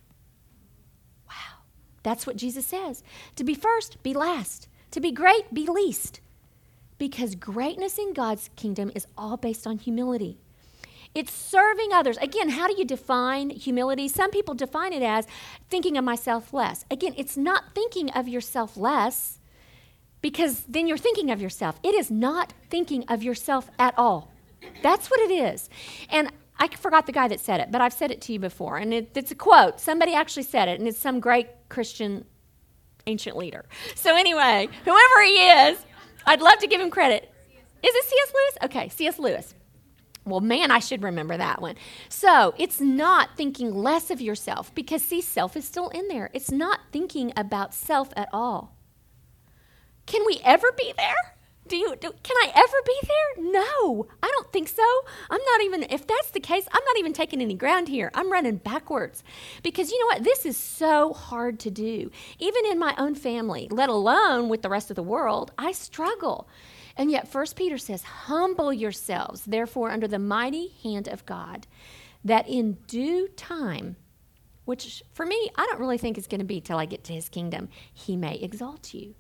Wow. 1.29 1.61
That's 2.03 2.27
what 2.27 2.37
Jesus 2.37 2.67
says. 2.67 3.05
To 3.37 3.45
be 3.45 3.55
first, 3.55 4.03
be 4.03 4.15
last. 4.15 4.67
To 4.91 5.01
be 5.01 5.13
great, 5.13 5.53
be 5.53 5.67
least. 5.67 6.21
Because 6.97 7.35
greatness 7.35 7.99
in 7.99 8.15
God's 8.15 8.49
kingdom 8.57 8.91
is 8.95 9.07
all 9.17 9.37
based 9.37 9.67
on 9.67 9.79
humility. 9.79 10.39
It's 11.15 11.33
serving 11.33 11.93
others. 11.93 12.17
Again, 12.17 12.49
how 12.51 12.67
do 12.67 12.75
you 12.77 12.85
define 12.85 13.51
humility? 13.51 14.09
Some 14.09 14.31
people 14.31 14.55
define 14.55 14.93
it 14.93 15.03
as 15.03 15.27
thinking 15.71 15.97
of 15.97 16.05
myself 16.05 16.53
less. 16.53 16.85
Again, 16.91 17.15
it's 17.17 17.37
not 17.37 17.75
thinking 17.75 18.11
of 18.11 18.27
yourself 18.27 18.77
less 18.77 19.39
because 20.23 20.65
then 20.65 20.89
you're 20.89 20.97
thinking 20.97 21.31
of 21.31 21.41
yourself. 21.41 21.79
It 21.85 21.95
is 21.95 22.11
not 22.11 22.53
thinking 22.71 23.05
of 23.09 23.23
yourself 23.23 23.71
at 23.79 23.97
all. 23.97 24.34
That's 24.83 25.11
what 25.11 25.21
it 25.21 25.31
is. 25.31 25.69
And 26.11 26.33
I 26.59 26.69
forgot 26.69 27.07
the 27.07 27.13
guy 27.13 27.29
that 27.29 27.41
said 27.41 27.61
it, 27.61 27.71
but 27.71 27.81
I've 27.81 27.93
said 27.93 28.11
it 28.11 28.21
to 28.23 28.33
you 28.33 28.39
before. 28.39 28.77
And 28.77 28.95
it, 28.95 29.11
it's 29.15 29.31
a 29.31 29.35
quote. 29.35 29.81
Somebody 29.81 30.15
actually 30.15 30.45
said 30.45 30.69
it, 30.69 30.79
and 30.79 30.89
it's 30.89 30.99
some 30.99 31.21
great 31.21 31.49
Christian 31.69 32.25
ancient 33.07 33.37
leader. 33.37 33.65
So, 33.95 34.17
anyway, 34.17 34.69
whoever 34.85 35.23
he 35.25 35.33
is, 35.33 35.79
I'd 36.27 36.41
love 36.41 36.59
to 36.59 36.67
give 36.67 36.81
him 36.81 36.91
credit. 36.91 37.31
Is 37.83 37.95
it 37.95 38.05
C.S. 38.05 38.33
Lewis? 38.35 38.65
Okay, 38.65 38.89
C.S. 38.89 39.19
Lewis. 39.19 39.55
Well, 40.27 40.41
man, 40.41 40.71
I 40.71 40.79
should 40.79 41.03
remember 41.03 41.37
that 41.37 41.61
one. 41.61 41.75
So 42.09 42.55
it's 42.57 42.81
not 42.81 43.37
thinking 43.37 43.75
less 43.75 44.11
of 44.11 44.23
yourself 44.23 44.75
because, 44.75 45.03
see, 45.03 45.21
self 45.21 45.55
is 45.57 45.67
still 45.67 45.91
in 45.91 46.09
there. 46.09 46.31
It's 46.33 46.51
not 46.51 46.81
thinking 46.93 47.33
about 47.37 47.75
self 47.75 48.11
at 48.17 48.31
all. 48.33 48.75
Can 50.07 50.25
we 50.27 50.41
ever 50.43 50.73
be 50.73 50.95
there? 50.97 51.34
Do 51.67 51.77
you 51.77 51.97
do, 51.97 52.13
can 52.23 52.37
I 52.37 52.53
ever 52.55 52.77
be 52.85 52.99
there? 53.03 53.53
No, 53.53 54.07
I 54.23 54.31
don't 54.31 54.53
think 54.53 54.69
so. 54.69 54.83
I'm 55.31 55.41
not 55.41 55.63
even 55.63 55.83
if 55.85 56.07
that's 56.07 56.31
the 56.31 56.41
case, 56.41 56.67
I'm 56.71 56.85
not 56.85 56.99
even 56.99 57.15
taking 57.15 57.41
any 57.41 57.55
ground 57.55 57.89
here. 57.89 58.11
I'm 58.15 58.31
running 58.31 58.57
backwards. 58.57 59.25
Because 59.63 59.91
you 59.91 59.99
know 60.01 60.15
what? 60.15 60.25
This 60.25 60.45
is 60.45 60.59
so 60.59 61.15
hard 61.15 61.59
to 61.61 61.71
do. 61.71 62.11
Even 62.39 62.67
in 62.67 62.79
my 62.79 62.95
own 62.99 63.15
family, 63.15 63.69
let 63.71 63.89
alone 63.89 64.51
with 64.51 64.61
the 64.61 64.69
rest 64.69 64.91
of 64.91 64.97
the 64.97 65.03
world, 65.03 65.53
I 65.57 65.73
struggle. 65.73 66.49
And 66.97 67.11
yet, 67.11 67.29
First 67.29 67.57
Peter 67.57 67.79
says, 67.79 68.03
Humble 68.03 68.73
yourselves, 68.73 69.45
therefore, 69.45 69.91
under 69.91 70.07
the 70.07 70.19
mighty 70.19 70.75
hand 70.83 71.09
of 71.09 71.27
God, 71.27 71.67
that 72.25 72.47
in 72.47 72.75
due 72.87 73.29
time, 73.29 73.97
which 74.65 75.03
for 75.13 75.27
me, 75.27 75.51
I 75.57 75.67
don't 75.67 75.81
really 75.81 75.99
think 75.99 76.19
is 76.19 76.27
going 76.27 76.41
to 76.41 76.45
be 76.45 76.61
till 76.61 76.79
I 76.79 76.85
get 76.85 77.05
to 77.05 77.13
his 77.15 77.29
kingdom, 77.29 77.69
he 77.93 78.17
may 78.17 78.37
exalt 78.37 78.95
you. 78.95 79.15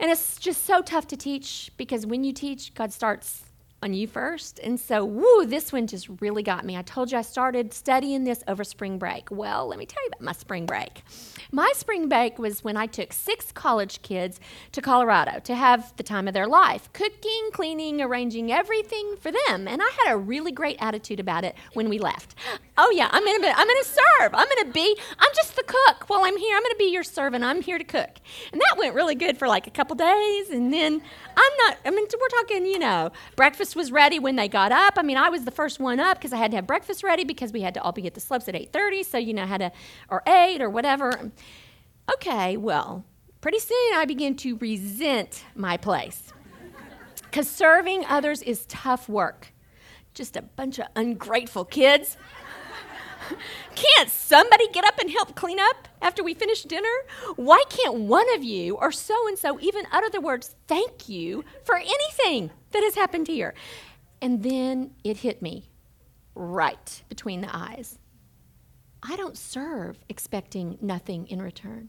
And 0.00 0.10
it's 0.10 0.38
just 0.38 0.64
so 0.64 0.80
tough 0.80 1.06
to 1.08 1.16
teach 1.16 1.70
because 1.76 2.06
when 2.06 2.24
you 2.24 2.32
teach, 2.32 2.74
God 2.74 2.90
starts 2.90 3.44
on 3.82 3.94
you 3.94 4.06
first. 4.06 4.60
And 4.62 4.78
so, 4.78 5.04
woo, 5.04 5.46
this 5.46 5.72
one 5.72 5.86
just 5.86 6.08
really 6.20 6.42
got 6.42 6.64
me. 6.64 6.76
I 6.76 6.82
told 6.82 7.10
you 7.10 7.18
I 7.18 7.22
started 7.22 7.72
studying 7.72 8.24
this 8.24 8.44
over 8.46 8.62
spring 8.62 8.98
break. 8.98 9.30
Well, 9.30 9.66
let 9.66 9.78
me 9.78 9.86
tell 9.86 10.02
you 10.02 10.08
about 10.08 10.20
my 10.20 10.32
spring 10.32 10.66
break. 10.66 11.02
My 11.50 11.72
spring 11.74 12.08
break 12.08 12.38
was 12.38 12.62
when 12.62 12.76
I 12.76 12.86
took 12.86 13.12
six 13.12 13.52
college 13.52 14.02
kids 14.02 14.38
to 14.72 14.82
Colorado 14.82 15.40
to 15.40 15.54
have 15.54 15.96
the 15.96 16.02
time 16.02 16.28
of 16.28 16.34
their 16.34 16.46
life 16.46 16.92
cooking, 16.92 17.50
cleaning, 17.52 18.00
arranging 18.02 18.52
everything 18.52 19.16
for 19.18 19.32
them. 19.32 19.66
And 19.66 19.80
I 19.82 19.90
had 20.04 20.12
a 20.12 20.16
really 20.16 20.52
great 20.52 20.76
attitude 20.78 21.18
about 21.18 21.44
it 21.44 21.54
when 21.72 21.88
we 21.88 21.98
left. 21.98 22.34
Oh, 22.76 22.90
yeah, 22.94 23.08
I'm 23.10 23.24
going 23.24 23.40
to 23.42 23.58
I'm 23.58 23.66
to 23.66 23.84
serve. 23.84 24.34
I'm 24.34 24.46
to 24.66 24.72
be, 24.72 24.96
I'm 25.18 25.30
just 25.34 25.56
the 25.56 25.62
cook 25.62 26.08
while 26.08 26.24
I'm 26.24 26.36
here. 26.36 26.56
I'm 26.56 26.62
to 26.62 26.76
be 26.78 26.92
your 26.92 27.02
servant. 27.02 27.44
I'm 27.44 27.62
here 27.62 27.78
to 27.78 27.84
cook. 27.84 28.10
And 28.52 28.60
that 28.60 28.76
went 28.78 28.94
really 28.94 29.14
good 29.14 29.38
for 29.38 29.48
like 29.48 29.66
a 29.66 29.70
couple 29.70 29.96
days. 29.96 30.50
And 30.50 30.72
then 30.72 31.02
I'm 31.36 31.52
not, 31.66 31.78
I 31.84 31.90
mean, 31.90 32.06
we're 32.20 32.40
talking, 32.40 32.66
you 32.66 32.78
know, 32.78 33.10
breakfast 33.36 33.69
was 33.74 33.92
ready 33.92 34.18
when 34.18 34.36
they 34.36 34.48
got 34.48 34.72
up. 34.72 34.94
I 34.96 35.02
mean, 35.02 35.16
I 35.16 35.28
was 35.28 35.44
the 35.44 35.50
first 35.50 35.80
one 35.80 36.00
up 36.00 36.18
because 36.18 36.32
I 36.32 36.36
had 36.36 36.50
to 36.52 36.56
have 36.56 36.66
breakfast 36.66 37.02
ready 37.02 37.24
because 37.24 37.52
we 37.52 37.60
had 37.60 37.74
to 37.74 37.82
all 37.82 37.92
be 37.92 38.06
at 38.06 38.14
the 38.14 38.20
slopes 38.20 38.48
at 38.48 38.54
8.30. 38.54 39.04
So, 39.04 39.18
you 39.18 39.34
know, 39.34 39.46
had 39.46 39.58
to, 39.58 39.72
or 40.08 40.22
8 40.26 40.62
or 40.62 40.70
whatever. 40.70 41.30
Okay, 42.12 42.56
well, 42.56 43.04
pretty 43.40 43.58
soon 43.58 43.94
I 43.94 44.04
began 44.04 44.34
to 44.36 44.56
resent 44.56 45.44
my 45.54 45.76
place 45.76 46.32
because 47.22 47.48
serving 47.48 48.04
others 48.06 48.42
is 48.42 48.66
tough 48.66 49.08
work. 49.08 49.52
Just 50.12 50.36
a 50.36 50.42
bunch 50.42 50.78
of 50.78 50.86
ungrateful 50.96 51.64
kids. 51.64 52.16
Can't 53.74 54.10
somebody 54.10 54.68
get 54.68 54.84
up 54.84 54.98
and 54.98 55.10
help 55.10 55.34
clean 55.34 55.58
up 55.60 55.88
after 56.02 56.22
we 56.22 56.34
finish 56.34 56.62
dinner? 56.62 56.88
Why 57.36 57.62
can't 57.68 57.94
one 58.00 58.32
of 58.34 58.42
you 58.42 58.76
or 58.76 58.92
so 58.92 59.28
and 59.28 59.38
so 59.38 59.58
even 59.60 59.84
utter 59.92 60.08
the 60.10 60.20
words 60.20 60.54
thank 60.66 61.08
you 61.08 61.44
for 61.64 61.76
anything 61.76 62.50
that 62.72 62.82
has 62.82 62.94
happened 62.94 63.28
here? 63.28 63.54
And 64.22 64.42
then 64.42 64.92
it 65.04 65.18
hit 65.18 65.42
me 65.42 65.70
right 66.34 67.02
between 67.08 67.40
the 67.40 67.54
eyes. 67.54 67.98
I 69.02 69.16
don't 69.16 69.38
serve 69.38 69.98
expecting 70.08 70.78
nothing 70.80 71.26
in 71.28 71.40
return. 71.40 71.88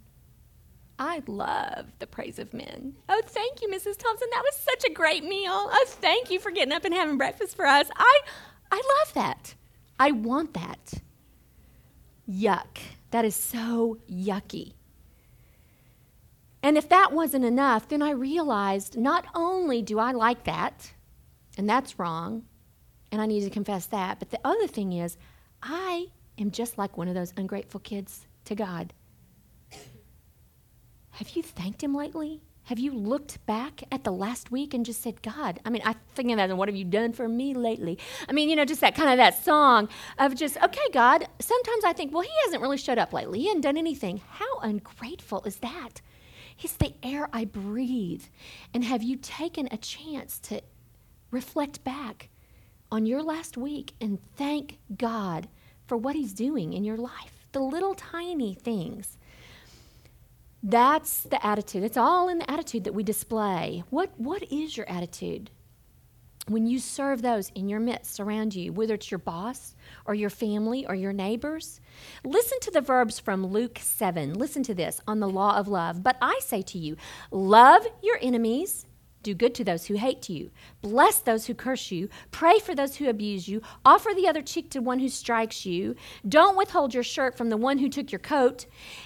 I 0.97 1.23
love 1.25 1.87
the 1.99 2.07
praise 2.07 2.37
of 2.37 2.53
men. 2.53 2.95
Oh, 3.09 3.21
thank 3.25 3.61
you, 3.61 3.67
Mrs. 3.67 3.97
Thompson. 3.97 4.27
That 4.31 4.43
was 4.43 4.55
such 4.55 4.89
a 4.89 4.93
great 4.93 5.23
meal. 5.23 5.51
Oh, 5.51 5.85
thank 5.87 6.29
you 6.29 6.39
for 6.39 6.51
getting 6.51 6.71
up 6.73 6.85
and 6.85 6.93
having 6.93 7.17
breakfast 7.17 7.55
for 7.55 7.65
us. 7.65 7.89
I, 7.95 8.19
I 8.71 8.75
love 8.75 9.13
that. 9.15 9.55
I 9.99 10.11
want 10.11 10.53
that. 10.53 10.93
Yuck. 12.31 12.77
That 13.11 13.25
is 13.25 13.35
so 13.35 13.97
yucky. 14.09 14.73
And 16.63 16.77
if 16.77 16.87
that 16.89 17.11
wasn't 17.11 17.43
enough, 17.43 17.89
then 17.89 18.01
I 18.01 18.11
realized 18.11 18.97
not 18.97 19.25
only 19.35 19.81
do 19.81 19.99
I 19.99 20.11
like 20.11 20.43
that, 20.45 20.93
and 21.57 21.67
that's 21.69 21.99
wrong, 21.99 22.43
and 23.11 23.21
I 23.21 23.25
need 23.25 23.43
to 23.43 23.49
confess 23.49 23.87
that, 23.87 24.19
but 24.19 24.29
the 24.29 24.39
other 24.43 24.67
thing 24.67 24.93
is, 24.93 25.17
I 25.61 26.07
am 26.37 26.51
just 26.51 26.77
like 26.77 26.97
one 26.97 27.07
of 27.07 27.15
those 27.15 27.33
ungrateful 27.35 27.79
kids 27.79 28.27
to 28.45 28.55
God. 28.55 28.93
Have 31.11 31.29
you 31.29 31.43
thanked 31.43 31.83
Him 31.83 31.93
lately? 31.93 32.41
Have 32.71 32.79
you 32.79 32.93
looked 32.93 33.45
back 33.45 33.83
at 33.91 34.05
the 34.05 34.13
last 34.13 34.49
week 34.49 34.73
and 34.73 34.85
just 34.85 35.01
said, 35.01 35.21
God, 35.21 35.59
I 35.65 35.69
mean, 35.69 35.81
I 35.83 35.93
think 36.15 36.31
of 36.31 36.37
that, 36.37 36.49
and 36.49 36.57
what 36.57 36.69
have 36.69 36.75
you 36.77 36.85
done 36.85 37.11
for 37.11 37.27
me 37.27 37.53
lately? 37.53 37.99
I 38.29 38.31
mean, 38.31 38.47
you 38.47 38.55
know, 38.55 38.63
just 38.63 38.79
that 38.79 38.95
kind 38.95 39.09
of 39.09 39.17
that 39.17 39.43
song 39.43 39.89
of 40.17 40.35
just, 40.35 40.55
okay, 40.55 40.87
God, 40.93 41.27
sometimes 41.41 41.83
I 41.83 41.91
think, 41.91 42.13
well, 42.13 42.21
he 42.21 42.29
hasn't 42.45 42.61
really 42.61 42.77
showed 42.77 42.97
up 42.97 43.11
lately. 43.11 43.39
He 43.39 43.47
hasn't 43.47 43.63
done 43.63 43.75
anything. 43.75 44.21
How 44.25 44.59
ungrateful 44.61 45.43
is 45.43 45.57
that? 45.57 45.99
He's 46.55 46.77
the 46.77 46.93
air 47.03 47.27
I 47.33 47.43
breathe. 47.43 48.23
And 48.73 48.85
have 48.85 49.03
you 49.03 49.17
taken 49.17 49.67
a 49.69 49.75
chance 49.75 50.39
to 50.39 50.61
reflect 51.29 51.83
back 51.83 52.29
on 52.89 53.05
your 53.05 53.21
last 53.21 53.57
week 53.57 53.95
and 53.99 54.17
thank 54.37 54.79
God 54.95 55.49
for 55.87 55.97
what 55.97 56.15
he's 56.15 56.31
doing 56.31 56.71
in 56.71 56.85
your 56.85 56.95
life? 56.95 57.45
The 57.51 57.59
little 57.59 57.95
tiny 57.95 58.53
things 58.53 59.17
that's 60.63 61.21
the 61.21 61.43
attitude. 61.45 61.83
It's 61.83 61.97
all 61.97 62.29
in 62.29 62.39
the 62.39 62.49
attitude 62.49 62.83
that 62.83 62.93
we 62.93 63.03
display. 63.03 63.83
What, 63.89 64.11
what 64.17 64.43
is 64.51 64.77
your 64.77 64.87
attitude? 64.87 65.49
When 66.47 66.65
you 66.65 66.79
serve 66.79 67.21
those 67.21 67.51
in 67.53 67.69
your 67.69 67.79
midst 67.79 68.19
around 68.19 68.55
you, 68.55 68.73
whether 68.73 68.95
it's 68.95 69.11
your 69.11 69.19
boss 69.19 69.75
or 70.05 70.15
your 70.15 70.29
family 70.29 70.85
or 70.85 70.95
your 70.95 71.13
neighbors, 71.13 71.79
listen 72.23 72.59
to 72.61 72.71
the 72.71 72.81
verbs 72.81 73.19
from 73.19 73.45
Luke 73.45 73.79
7. 73.79 74.33
Listen 74.33 74.63
to 74.63 74.73
this 74.73 74.99
on 75.07 75.19
the 75.19 75.29
law 75.29 75.57
of 75.57 75.67
love. 75.67 76.03
But 76.03 76.17
I 76.21 76.39
say 76.41 76.61
to 76.63 76.79
you, 76.79 76.97
love 77.29 77.85
your 78.01 78.17
enemies 78.21 78.85
do 79.23 79.33
good 79.33 79.53
to 79.55 79.63
those 79.63 79.85
who 79.85 79.95
hate 79.95 80.29
you. 80.29 80.51
Bless 80.81 81.19
those 81.19 81.45
who 81.45 81.53
curse 81.53 81.91
you. 81.91 82.09
Pray 82.31 82.59
for 82.59 82.73
those 82.73 82.95
who 82.95 83.09
abuse 83.09 83.47
you. 83.47 83.61
Offer 83.85 84.11
the 84.15 84.27
other 84.27 84.41
cheek 84.41 84.69
to 84.71 84.79
one 84.79 84.99
who 84.99 85.09
strikes 85.09 85.65
you. 85.65 85.95
Don't 86.27 86.57
withhold 86.57 86.93
your 86.93 87.03
shirt 87.03 87.37
from 87.37 87.49
the 87.49 87.57
one 87.57 87.77
who 87.77 87.89
took 87.89 88.11
your 88.11 88.19
coat. 88.19 88.65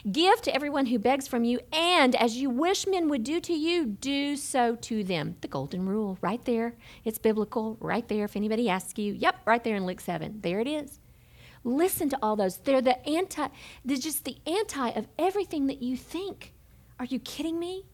Give 0.10 0.42
to 0.42 0.54
everyone 0.54 0.88
who 0.88 1.00
begs 1.00 1.28
from 1.28 1.44
you. 1.44 1.60
And 1.72 2.16
as 2.16 2.38
you 2.38 2.50
wish 2.50 2.88
men 2.88 3.10
would 3.10 3.24
do 3.24 3.40
to 3.42 3.54
you, 3.54 3.86
do 3.86 4.36
so 4.36 4.76
to 4.76 5.04
them. 5.04 5.36
The 5.42 5.48
golden 5.48 5.86
rule, 5.88 6.18
right 6.22 6.44
there. 6.46 6.76
It's 7.04 7.18
biblical, 7.18 7.78
right 7.80 8.08
there. 8.08 8.26
If 8.26 8.36
anybody 8.36 8.70
asks 8.70 8.98
you, 8.98 9.14
yep, 9.14 9.42
right 9.46 9.64
there 9.64 9.76
in 9.76 9.86
Luke 9.86 10.02
7. 10.02 10.40
There 10.42 10.60
it 10.60 10.68
is. 10.68 11.00
Listen 11.64 12.10
to 12.10 12.20
all 12.22 12.36
those. 12.36 12.58
They're 12.58 12.82
the 12.82 13.04
anti, 13.10 13.48
they're 13.84 13.98
just 13.98 14.24
the 14.24 14.38
anti 14.46 14.90
of 14.90 15.08
everything 15.18 15.66
that 15.68 15.82
you 15.82 15.98
think. 15.98 16.54
Are 17.00 17.06
you 17.06 17.20
kidding 17.20 17.60
me? 17.60 17.86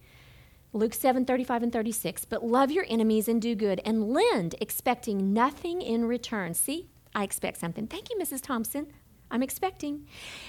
Luke 0.73 0.93
7 0.93 1.25
35 1.25 1.63
and 1.63 1.73
36. 1.73 2.25
But 2.25 2.45
love 2.45 2.71
your 2.71 2.85
enemies 2.87 3.27
and 3.27 3.41
do 3.41 3.55
good 3.55 3.81
and 3.85 4.09
lend, 4.09 4.55
expecting 4.61 5.33
nothing 5.33 5.81
in 5.81 6.05
return. 6.05 6.53
See, 6.53 6.89
I 7.13 7.23
expect 7.23 7.57
something. 7.57 7.87
Thank 7.87 8.09
you, 8.09 8.17
Mrs. 8.17 8.41
Thompson. 8.41 8.87
I'm 9.29 9.43
expecting. 9.43 10.07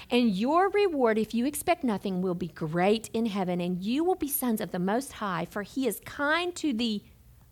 And 0.09 0.29
your 0.29 0.69
reward, 0.69 1.17
if 1.17 1.33
you 1.33 1.45
expect 1.45 1.83
nothing, 1.83 2.21
will 2.21 2.35
be 2.35 2.49
great 2.49 3.09
in 3.13 3.25
heaven, 3.25 3.61
and 3.61 3.81
you 3.81 4.03
will 4.03 4.15
be 4.15 4.27
sons 4.27 4.59
of 4.59 4.71
the 4.71 4.79
Most 4.79 5.13
High, 5.13 5.47
for 5.49 5.63
He 5.63 5.87
is 5.87 6.01
kind 6.05 6.53
to 6.55 6.73
the 6.73 7.01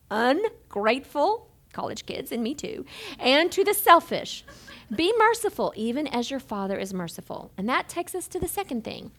ungrateful, 0.09 1.49
college 1.71 2.05
kids, 2.05 2.31
and 2.31 2.43
me 2.43 2.53
too, 2.53 2.85
and 3.17 3.51
to 3.53 3.63
the 3.63 3.73
selfish. 3.73 4.43
Be 4.93 5.13
merciful, 5.17 5.73
even 5.77 6.05
as 6.07 6.29
your 6.29 6.41
Father 6.41 6.77
is 6.77 6.93
merciful. 6.93 7.53
And 7.57 7.67
that 7.69 7.87
takes 7.87 8.13
us 8.13 8.27
to 8.27 8.39
the 8.39 8.47
second 8.49 8.83
thing 8.83 9.11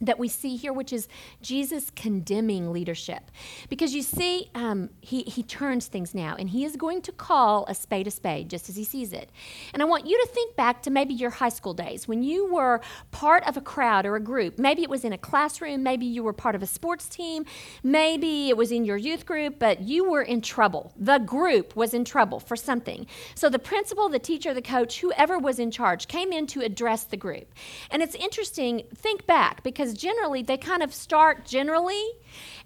that 0.00 0.18
we 0.18 0.28
see 0.28 0.56
here, 0.56 0.72
which 0.72 0.92
is 0.92 1.08
Jesus 1.42 1.90
condemning 1.90 2.72
leadership. 2.72 3.30
Because 3.68 3.94
you 3.94 4.02
see, 4.02 4.50
um, 4.54 4.90
he, 5.00 5.22
he 5.22 5.42
turns 5.42 5.86
things 5.86 6.14
now, 6.14 6.36
and 6.38 6.50
he 6.50 6.64
is 6.64 6.76
going 6.76 7.02
to 7.02 7.12
call 7.12 7.64
a 7.66 7.74
spade 7.74 8.06
a 8.06 8.10
spade 8.10 8.48
just 8.48 8.68
as 8.68 8.76
he 8.76 8.84
sees 8.84 9.12
it. 9.12 9.30
And 9.72 9.82
I 9.82 9.86
want 9.86 10.06
you 10.06 10.18
to 10.18 10.28
think 10.32 10.56
back 10.56 10.82
to 10.82 10.90
maybe 10.90 11.14
your 11.14 11.30
high 11.30 11.48
school 11.48 11.74
days 11.74 12.06
when 12.06 12.22
you 12.22 12.52
were 12.52 12.80
part 13.10 13.46
of 13.46 13.56
a 13.56 13.60
crowd 13.60 14.06
or 14.06 14.16
a 14.16 14.20
group. 14.20 14.58
Maybe 14.58 14.82
it 14.82 14.90
was 14.90 15.04
in 15.04 15.12
a 15.12 15.18
classroom, 15.18 15.82
maybe 15.82 16.06
you 16.06 16.22
were 16.22 16.32
part 16.32 16.54
of 16.54 16.62
a 16.62 16.66
sports 16.66 17.08
team, 17.08 17.44
maybe 17.82 18.48
it 18.48 18.56
was 18.56 18.70
in 18.70 18.84
your 18.84 18.96
youth 18.96 19.26
group, 19.26 19.58
but 19.58 19.80
you 19.80 20.08
were 20.08 20.22
in 20.22 20.40
trouble. 20.40 20.92
The 20.96 21.18
group 21.18 21.74
was 21.76 21.94
in 21.94 22.04
trouble 22.04 22.40
for 22.40 22.56
something. 22.56 23.06
So 23.34 23.48
the 23.48 23.58
principal, 23.58 24.08
the 24.08 24.18
teacher, 24.18 24.54
the 24.54 24.62
coach, 24.62 25.00
whoever 25.00 25.38
was 25.38 25.58
in 25.58 25.70
charge, 25.70 26.08
came 26.08 26.32
in 26.32 26.46
to 26.48 26.60
address 26.60 27.04
the 27.04 27.16
group. 27.16 27.52
And 27.90 28.02
it's 28.02 28.14
interesting, 28.14 28.84
think 28.94 29.26
back, 29.26 29.62
because 29.62 29.87
because 29.88 30.00
generally 30.00 30.42
they 30.42 30.56
kind 30.58 30.82
of 30.82 30.92
start 30.92 31.46
generally 31.46 32.02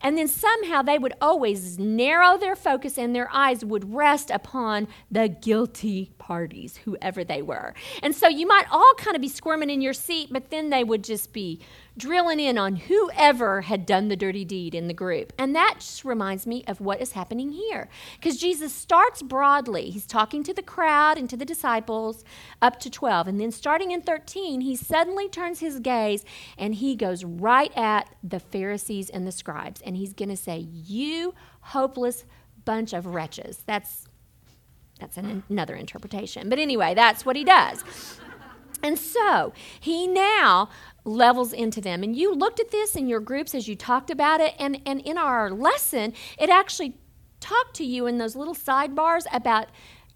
and 0.02 0.18
then 0.18 0.28
somehow 0.28 0.82
they 0.82 0.98
would 0.98 1.14
always 1.20 1.78
narrow 1.78 2.36
their 2.36 2.56
focus 2.56 2.98
and 2.98 3.14
their 3.14 3.28
eyes 3.32 3.64
would 3.64 3.94
rest 3.94 4.30
upon 4.30 4.88
the 5.10 5.28
guilty 5.28 6.12
parties, 6.18 6.78
whoever 6.78 7.24
they 7.24 7.42
were. 7.42 7.74
And 8.02 8.14
so 8.14 8.28
you 8.28 8.46
might 8.46 8.66
all 8.70 8.94
kind 8.98 9.16
of 9.16 9.22
be 9.22 9.28
squirming 9.28 9.70
in 9.70 9.80
your 9.80 9.92
seat, 9.92 10.28
but 10.30 10.50
then 10.50 10.70
they 10.70 10.84
would 10.84 11.04
just 11.04 11.32
be 11.32 11.60
drilling 11.96 12.40
in 12.40 12.56
on 12.56 12.76
whoever 12.76 13.62
had 13.62 13.84
done 13.84 14.08
the 14.08 14.16
dirty 14.16 14.44
deed 14.44 14.74
in 14.74 14.88
the 14.88 14.94
group. 14.94 15.32
And 15.38 15.54
that 15.54 15.76
just 15.78 16.04
reminds 16.04 16.46
me 16.46 16.64
of 16.66 16.80
what 16.80 17.00
is 17.00 17.12
happening 17.12 17.52
here. 17.52 17.88
Because 18.18 18.38
Jesus 18.38 18.72
starts 18.72 19.22
broadly. 19.22 19.90
He's 19.90 20.06
talking 20.06 20.42
to 20.44 20.54
the 20.54 20.62
crowd 20.62 21.18
and 21.18 21.28
to 21.28 21.36
the 21.36 21.44
disciples 21.44 22.24
up 22.62 22.80
to 22.80 22.90
12. 22.90 23.28
And 23.28 23.40
then 23.40 23.50
starting 23.50 23.90
in 23.90 24.00
13, 24.00 24.62
he 24.62 24.76
suddenly 24.76 25.28
turns 25.28 25.60
his 25.60 25.80
gaze 25.80 26.24
and 26.56 26.74
he 26.76 26.96
goes 26.96 27.24
right 27.24 27.76
at 27.76 28.08
the 28.22 28.40
Pharisees 28.40 29.10
and 29.10 29.26
the 29.26 29.32
scribes. 29.32 29.82
And 29.82 29.91
he's 29.96 30.12
going 30.12 30.28
to 30.28 30.36
say, 30.36 30.58
You 30.58 31.34
hopeless 31.60 32.24
bunch 32.64 32.92
of 32.92 33.06
wretches. 33.06 33.62
That's 33.66 34.08
that's 34.98 35.16
an, 35.16 35.42
another 35.48 35.74
interpretation. 35.74 36.48
But 36.48 36.60
anyway, 36.60 36.94
that's 36.94 37.26
what 37.26 37.34
he 37.34 37.44
does. 37.44 37.82
And 38.84 38.98
so 38.98 39.52
he 39.80 40.06
now 40.06 40.68
levels 41.04 41.52
into 41.52 41.80
them. 41.80 42.02
And 42.02 42.16
you 42.16 42.34
looked 42.34 42.60
at 42.60 42.70
this 42.70 42.96
in 42.96 43.08
your 43.08 43.20
groups 43.20 43.54
as 43.54 43.68
you 43.68 43.76
talked 43.76 44.10
about 44.10 44.40
it. 44.40 44.54
And, 44.58 44.80
and 44.86 45.00
in 45.00 45.18
our 45.18 45.50
lesson, 45.50 46.14
it 46.38 46.50
actually 46.50 46.96
talked 47.40 47.74
to 47.76 47.84
you 47.84 48.06
in 48.06 48.18
those 48.18 48.36
little 48.36 48.54
sidebars 48.54 49.24
about 49.32 49.68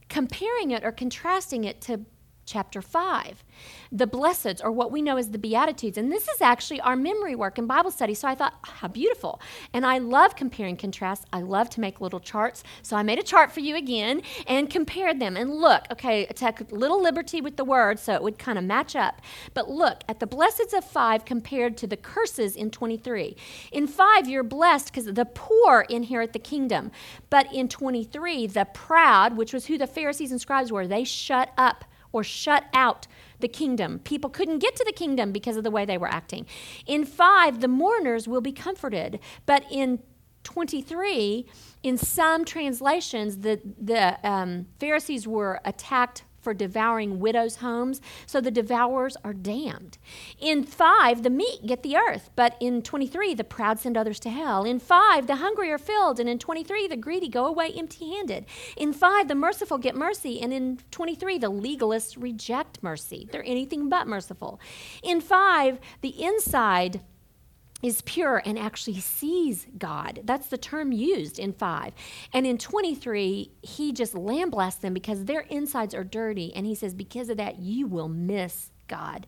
comparing 0.08 0.70
it 0.70 0.84
or 0.84 0.92
contrasting 0.92 1.64
it 1.64 1.80
to 1.82 2.00
chapter 2.46 2.80
5 2.80 3.44
the 3.92 4.06
blesseds, 4.06 4.62
or 4.62 4.70
what 4.70 4.90
we 4.90 5.02
know 5.02 5.16
as 5.16 5.30
the 5.30 5.38
Beatitudes. 5.38 5.96
And 5.96 6.10
this 6.10 6.28
is 6.28 6.40
actually 6.40 6.80
our 6.80 6.96
memory 6.96 7.34
work 7.34 7.58
in 7.58 7.66
Bible 7.66 7.90
study. 7.90 8.14
So 8.14 8.28
I 8.28 8.34
thought, 8.34 8.54
how 8.62 8.88
beautiful. 8.88 9.40
And 9.72 9.86
I 9.86 9.98
love 9.98 10.36
comparing 10.36 10.76
contrasts. 10.76 11.24
I 11.32 11.40
love 11.40 11.70
to 11.70 11.80
make 11.80 12.00
little 12.00 12.20
charts. 12.20 12.62
So 12.82 12.96
I 12.96 13.02
made 13.02 13.18
a 13.18 13.22
chart 13.22 13.52
for 13.52 13.60
you 13.60 13.76
again 13.76 14.22
and 14.46 14.68
compared 14.68 15.20
them. 15.20 15.36
And 15.36 15.54
look, 15.54 15.84
okay, 15.92 16.26
I 16.28 16.32
took 16.32 16.72
a 16.72 16.74
little 16.74 17.00
liberty 17.00 17.40
with 17.40 17.56
the 17.56 17.64
words 17.64 18.02
so 18.02 18.14
it 18.14 18.22
would 18.22 18.38
kind 18.38 18.58
of 18.58 18.64
match 18.64 18.96
up. 18.96 19.20
But 19.54 19.70
look 19.70 20.02
at 20.08 20.20
the 20.20 20.26
blesseds 20.26 20.76
of 20.76 20.84
5 20.84 21.24
compared 21.24 21.76
to 21.78 21.86
the 21.86 21.96
curses 21.96 22.56
in 22.56 22.70
23. 22.70 23.36
In 23.72 23.86
5, 23.86 24.28
you're 24.28 24.42
blessed 24.42 24.92
because 24.92 25.06
the 25.06 25.24
poor 25.24 25.86
inherit 25.88 26.32
the 26.32 26.38
kingdom. 26.38 26.90
But 27.30 27.52
in 27.52 27.68
23, 27.68 28.48
the 28.48 28.66
proud, 28.66 29.36
which 29.36 29.52
was 29.52 29.66
who 29.66 29.78
the 29.78 29.86
Pharisees 29.86 30.30
and 30.30 30.40
scribes 30.40 30.72
were, 30.72 30.86
they 30.86 31.04
shut 31.04 31.52
up 31.56 31.84
or 32.16 32.24
shut 32.24 32.64
out 32.72 33.06
the 33.40 33.48
kingdom. 33.48 33.98
People 33.98 34.30
couldn't 34.30 34.60
get 34.60 34.74
to 34.74 34.84
the 34.86 34.92
kingdom 34.92 35.32
because 35.32 35.58
of 35.58 35.64
the 35.64 35.70
way 35.70 35.84
they 35.84 35.98
were 35.98 36.08
acting. 36.08 36.46
In 36.86 37.04
5, 37.04 37.60
the 37.60 37.68
mourners 37.68 38.26
will 38.26 38.40
be 38.40 38.52
comforted. 38.52 39.20
But 39.44 39.64
in 39.70 39.98
23, 40.42 41.44
in 41.82 41.98
some 41.98 42.46
translations, 42.46 43.40
the, 43.40 43.60
the 43.78 44.18
um, 44.26 44.66
Pharisees 44.80 45.28
were 45.28 45.60
attacked 45.66 46.24
for 46.46 46.54
devouring 46.54 47.18
widows' 47.18 47.56
homes, 47.56 48.00
so 48.24 48.40
the 48.40 48.52
devourers 48.52 49.16
are 49.24 49.34
damned. 49.34 49.98
In 50.38 50.62
5, 50.62 51.24
the 51.24 51.28
meek 51.28 51.66
get 51.66 51.82
the 51.82 51.96
earth, 51.96 52.30
but 52.36 52.56
in 52.60 52.82
23, 52.82 53.34
the 53.34 53.42
proud 53.42 53.80
send 53.80 53.96
others 53.96 54.20
to 54.20 54.30
hell. 54.30 54.62
In 54.62 54.78
5, 54.78 55.26
the 55.26 55.34
hungry 55.34 55.72
are 55.72 55.76
filled, 55.76 56.20
and 56.20 56.28
in 56.28 56.38
23, 56.38 56.86
the 56.86 56.96
greedy 56.96 57.28
go 57.28 57.46
away 57.46 57.72
empty 57.76 58.12
handed. 58.12 58.46
In 58.76 58.92
5, 58.92 59.26
the 59.26 59.34
merciful 59.34 59.76
get 59.76 59.96
mercy, 59.96 60.40
and 60.40 60.52
in 60.52 60.78
23, 60.92 61.36
the 61.38 61.50
legalists 61.50 62.16
reject 62.16 62.80
mercy. 62.80 63.28
They're 63.32 63.42
anything 63.44 63.88
but 63.88 64.06
merciful. 64.06 64.60
In 65.02 65.20
5, 65.20 65.80
the 66.00 66.22
inside 66.22 67.00
is 67.82 68.00
pure 68.02 68.42
and 68.44 68.58
actually 68.58 69.00
sees 69.00 69.66
God. 69.78 70.20
That's 70.24 70.48
the 70.48 70.58
term 70.58 70.92
used 70.92 71.38
in 71.38 71.52
5. 71.52 71.92
And 72.32 72.46
in 72.46 72.58
23, 72.58 73.52
he 73.62 73.92
just 73.92 74.14
lamblasts 74.14 74.80
them 74.80 74.94
because 74.94 75.24
their 75.24 75.40
insides 75.40 75.94
are 75.94 76.04
dirty. 76.04 76.54
And 76.54 76.66
he 76.66 76.74
says, 76.74 76.94
because 76.94 77.28
of 77.28 77.36
that, 77.36 77.58
you 77.58 77.86
will 77.86 78.08
miss 78.08 78.70
God. 78.88 79.26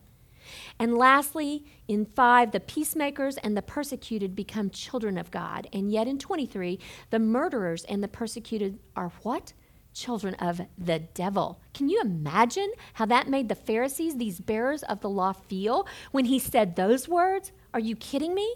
And 0.79 0.97
lastly, 0.97 1.65
in 1.87 2.05
5, 2.05 2.51
the 2.51 2.59
peacemakers 2.59 3.37
and 3.37 3.55
the 3.55 3.61
persecuted 3.61 4.35
become 4.35 4.71
children 4.71 5.17
of 5.17 5.29
God. 5.29 5.67
And 5.71 5.91
yet 5.91 6.07
in 6.07 6.17
23, 6.17 6.79
the 7.11 7.19
murderers 7.19 7.85
and 7.85 8.03
the 8.03 8.07
persecuted 8.07 8.79
are 8.95 9.11
what? 9.21 9.53
Children 9.93 10.35
of 10.35 10.61
the 10.77 10.99
devil. 10.99 11.61
Can 11.73 11.89
you 11.89 12.01
imagine 12.01 12.71
how 12.93 13.05
that 13.07 13.27
made 13.27 13.49
the 13.49 13.55
Pharisees, 13.55 14.17
these 14.17 14.39
bearers 14.39 14.83
of 14.83 15.01
the 15.01 15.09
law, 15.09 15.33
feel 15.33 15.87
when 16.11 16.25
he 16.25 16.39
said 16.39 16.75
those 16.75 17.07
words? 17.07 17.51
Are 17.73 17.79
you 17.79 17.95
kidding 17.95 18.33
me? 18.33 18.53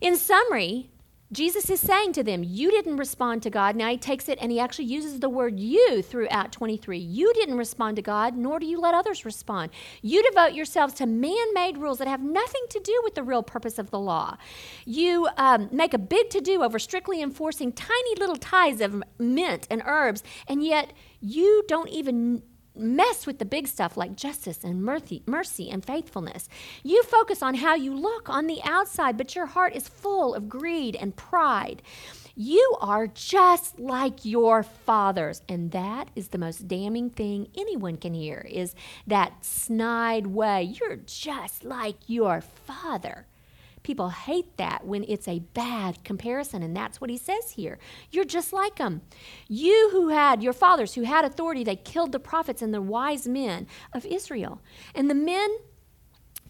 In 0.00 0.16
summary, 0.16 0.90
Jesus 1.34 1.68
is 1.68 1.80
saying 1.80 2.12
to 2.12 2.22
them, 2.22 2.44
You 2.44 2.70
didn't 2.70 2.96
respond 2.96 3.42
to 3.42 3.50
God. 3.50 3.74
Now 3.74 3.88
he 3.90 3.98
takes 3.98 4.28
it 4.28 4.38
and 4.40 4.52
he 4.52 4.60
actually 4.60 4.84
uses 4.84 5.18
the 5.18 5.28
word 5.28 5.58
you 5.58 6.00
throughout 6.00 6.52
23. 6.52 6.96
You 6.96 7.32
didn't 7.34 7.58
respond 7.58 7.96
to 7.96 8.02
God, 8.02 8.36
nor 8.36 8.60
do 8.60 8.66
you 8.66 8.78
let 8.78 8.94
others 8.94 9.24
respond. 9.24 9.72
You 10.00 10.22
devote 10.22 10.54
yourselves 10.54 10.94
to 10.94 11.06
man 11.06 11.52
made 11.52 11.76
rules 11.76 11.98
that 11.98 12.06
have 12.06 12.22
nothing 12.22 12.62
to 12.70 12.78
do 12.78 13.00
with 13.02 13.16
the 13.16 13.24
real 13.24 13.42
purpose 13.42 13.80
of 13.80 13.90
the 13.90 13.98
law. 13.98 14.36
You 14.84 15.28
um, 15.36 15.68
make 15.72 15.92
a 15.92 15.98
big 15.98 16.30
to 16.30 16.40
do 16.40 16.62
over 16.62 16.78
strictly 16.78 17.20
enforcing 17.20 17.72
tiny 17.72 18.14
little 18.16 18.36
tithes 18.36 18.80
of 18.80 19.02
mint 19.18 19.66
and 19.68 19.82
herbs, 19.84 20.22
and 20.46 20.64
yet 20.64 20.92
you 21.20 21.64
don't 21.66 21.88
even 21.88 22.44
mess 22.76 23.26
with 23.26 23.38
the 23.38 23.44
big 23.44 23.68
stuff 23.68 23.96
like 23.96 24.16
justice 24.16 24.64
and 24.64 24.82
mercy, 24.82 25.22
mercy 25.26 25.70
and 25.70 25.84
faithfulness. 25.84 26.48
You 26.82 27.02
focus 27.04 27.42
on 27.42 27.54
how 27.54 27.74
you 27.74 27.94
look 27.94 28.28
on 28.28 28.46
the 28.46 28.60
outside, 28.64 29.16
but 29.16 29.34
your 29.34 29.46
heart 29.46 29.74
is 29.74 29.88
full 29.88 30.34
of 30.34 30.48
greed 30.48 30.96
and 30.96 31.16
pride. 31.16 31.82
You 32.36 32.76
are 32.80 33.06
just 33.06 33.78
like 33.78 34.24
your 34.24 34.64
fathers, 34.64 35.42
and 35.48 35.70
that 35.70 36.08
is 36.16 36.28
the 36.28 36.38
most 36.38 36.66
damning 36.66 37.10
thing 37.10 37.46
anyone 37.56 37.96
can 37.96 38.12
hear 38.12 38.44
is 38.50 38.74
that 39.06 39.44
snide 39.44 40.26
way. 40.26 40.62
You're 40.62 40.96
just 40.96 41.64
like 41.64 41.96
your 42.08 42.40
father. 42.40 43.26
People 43.84 44.08
hate 44.08 44.56
that 44.56 44.86
when 44.86 45.04
it's 45.06 45.28
a 45.28 45.40
bad 45.52 46.02
comparison, 46.04 46.62
and 46.62 46.74
that's 46.74 47.02
what 47.02 47.10
he 47.10 47.18
says 47.18 47.50
here. 47.50 47.78
You're 48.10 48.24
just 48.24 48.50
like 48.50 48.76
them. 48.76 49.02
You 49.46 49.90
who 49.92 50.08
had, 50.08 50.42
your 50.42 50.54
fathers 50.54 50.94
who 50.94 51.02
had 51.02 51.26
authority, 51.26 51.64
they 51.64 51.76
killed 51.76 52.10
the 52.10 52.18
prophets 52.18 52.62
and 52.62 52.72
the 52.72 52.80
wise 52.80 53.28
men 53.28 53.66
of 53.92 54.06
Israel. 54.06 54.62
And 54.94 55.10
the 55.10 55.14
men, 55.14 55.50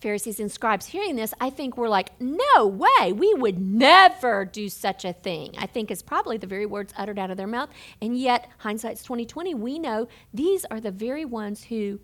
Pharisees 0.01 0.39
and 0.39 0.51
scribes, 0.51 0.87
hearing 0.87 1.17
this, 1.17 1.35
I 1.41 1.51
think 1.51 1.77
were 1.77 1.89
like, 1.89 2.13
no 2.21 2.69
way, 2.69 3.13
we 3.13 3.35
would 3.35 3.59
never 3.59 4.45
do 4.45 4.69
such 4.69 5.05
a 5.05 5.13
thing. 5.13 5.57
I 5.59 5.67
think 5.67 5.91
is 5.91 6.03
probably 6.03 6.37
the 6.37 6.47
very 6.47 6.67
words 6.67 6.95
uttered 6.97 7.19
out 7.19 7.33
of 7.33 7.37
their 7.37 7.49
mouth. 7.49 7.71
And 8.01 8.17
yet, 8.17 8.49
hindsight's 8.59 9.03
2020, 9.03 9.55
we 9.55 9.81
know 9.81 10.07
these 10.33 10.65
are 10.67 10.81
the 10.81 10.93
very 10.93 11.25
ones 11.25 11.65
who, 11.65 11.99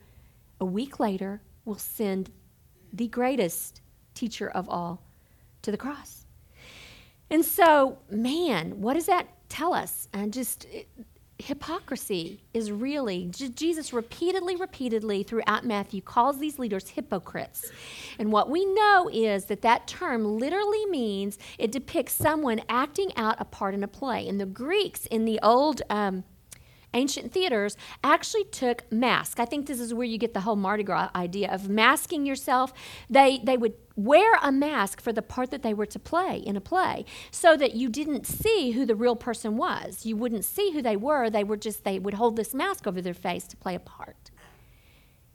a 0.59 0.65
week 0.65 0.99
later, 0.99 1.41
will 1.65 1.79
send 1.79 2.33
the 2.93 3.07
greatest 3.07 3.81
teacher 4.13 4.51
of 4.51 4.69
all 4.69 5.05
to 5.63 5.71
the 5.71 5.77
cross. 5.77 6.27
And 7.31 7.45
so, 7.45 7.99
man, 8.11 8.81
what 8.81 8.95
does 8.95 9.07
that 9.07 9.29
tell 9.49 9.73
us? 9.73 10.09
And 10.13 10.33
just 10.33 10.65
it, 10.67 10.89
hypocrisy 11.39 12.43
is 12.53 12.71
really, 12.71 13.27
Jesus 13.27 13.93
repeatedly, 13.93 14.57
repeatedly 14.57 15.23
throughout 15.23 15.65
Matthew 15.65 16.01
calls 16.01 16.39
these 16.39 16.59
leaders 16.59 16.91
hypocrites. 16.91 17.71
And 18.19 18.31
what 18.33 18.51
we 18.51 18.65
know 18.65 19.09
is 19.13 19.47
that 19.47 19.63
that 19.63 19.87
term 19.87 20.25
literally 20.39 20.85
means 20.87 21.39
it 21.59 21.73
depicts 21.73 22.13
someone 22.13 22.61
acting 22.69 23.17
out 23.17 23.37
a 23.39 23.45
part 23.45 23.75
in 23.75 23.83
a 23.83 23.89
play. 23.89 24.29
And 24.29 24.41
the 24.41 24.47
Greeks 24.47 25.07
in 25.07 25.25
the 25.25 25.41
old 25.43 25.83
um, 25.89 26.25
ancient 26.95 27.33
theaters 27.33 27.77
actually 28.03 28.45
took 28.45 28.91
masks. 28.93 29.41
I 29.41 29.45
think 29.45 29.67
this 29.67 29.81
is 29.81 29.95
where 29.95 30.07
you 30.07 30.19
get 30.19 30.35
the 30.35 30.41
whole 30.41 30.57
Mardi 30.57 30.83
Gras 30.83 31.11
idea 31.15 31.53
of 31.53 31.69
masking 31.69 32.27
yourself. 32.27 32.73
They, 33.09 33.41
they 33.45 33.57
would 33.57 33.75
wear 33.97 34.37
a 34.43 34.51
mask 34.51 35.01
for 35.01 35.13
the 35.13 35.23
part 35.23 35.51
that 35.51 35.63
they 35.63 35.75
were 35.75 35.87
to 35.87 35.99
play 35.99 36.39
in 36.39 36.57
a 36.57 36.61
play 36.61 37.05
so 37.31 37.57
that 37.57 37.75
you 37.75 37.89
didn't 37.89 38.27
see 38.27 38.73
who 38.73 38.87
the 38.87 38.97
real 38.97 39.17
person 39.17 39.57
was. 39.57 40.07
You 40.07 40.17
wouldn't 40.17 40.45
see 40.45 40.73
who 40.73 40.83
they 40.83 40.97
were. 40.97 41.31
They 41.31 41.45
were 41.45 41.57
just, 41.57 41.85
they 41.85 41.99
would 41.99 42.15
hold 42.15 42.37
this 42.37 42.55
mask 42.55 42.87
over 42.87 43.01
their 43.01 43.15
face 43.15 43.47
to 43.49 43.57
play 43.57 43.75
a 43.75 43.81
part. 43.81 44.31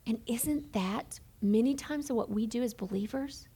And 0.07 0.19
isn't 0.27 0.73
that 0.73 1.19
many 1.41 1.75
times 1.75 2.11
what 2.11 2.29
we 2.29 2.47
do 2.47 2.63
as 2.63 2.73
believers? 2.73 3.47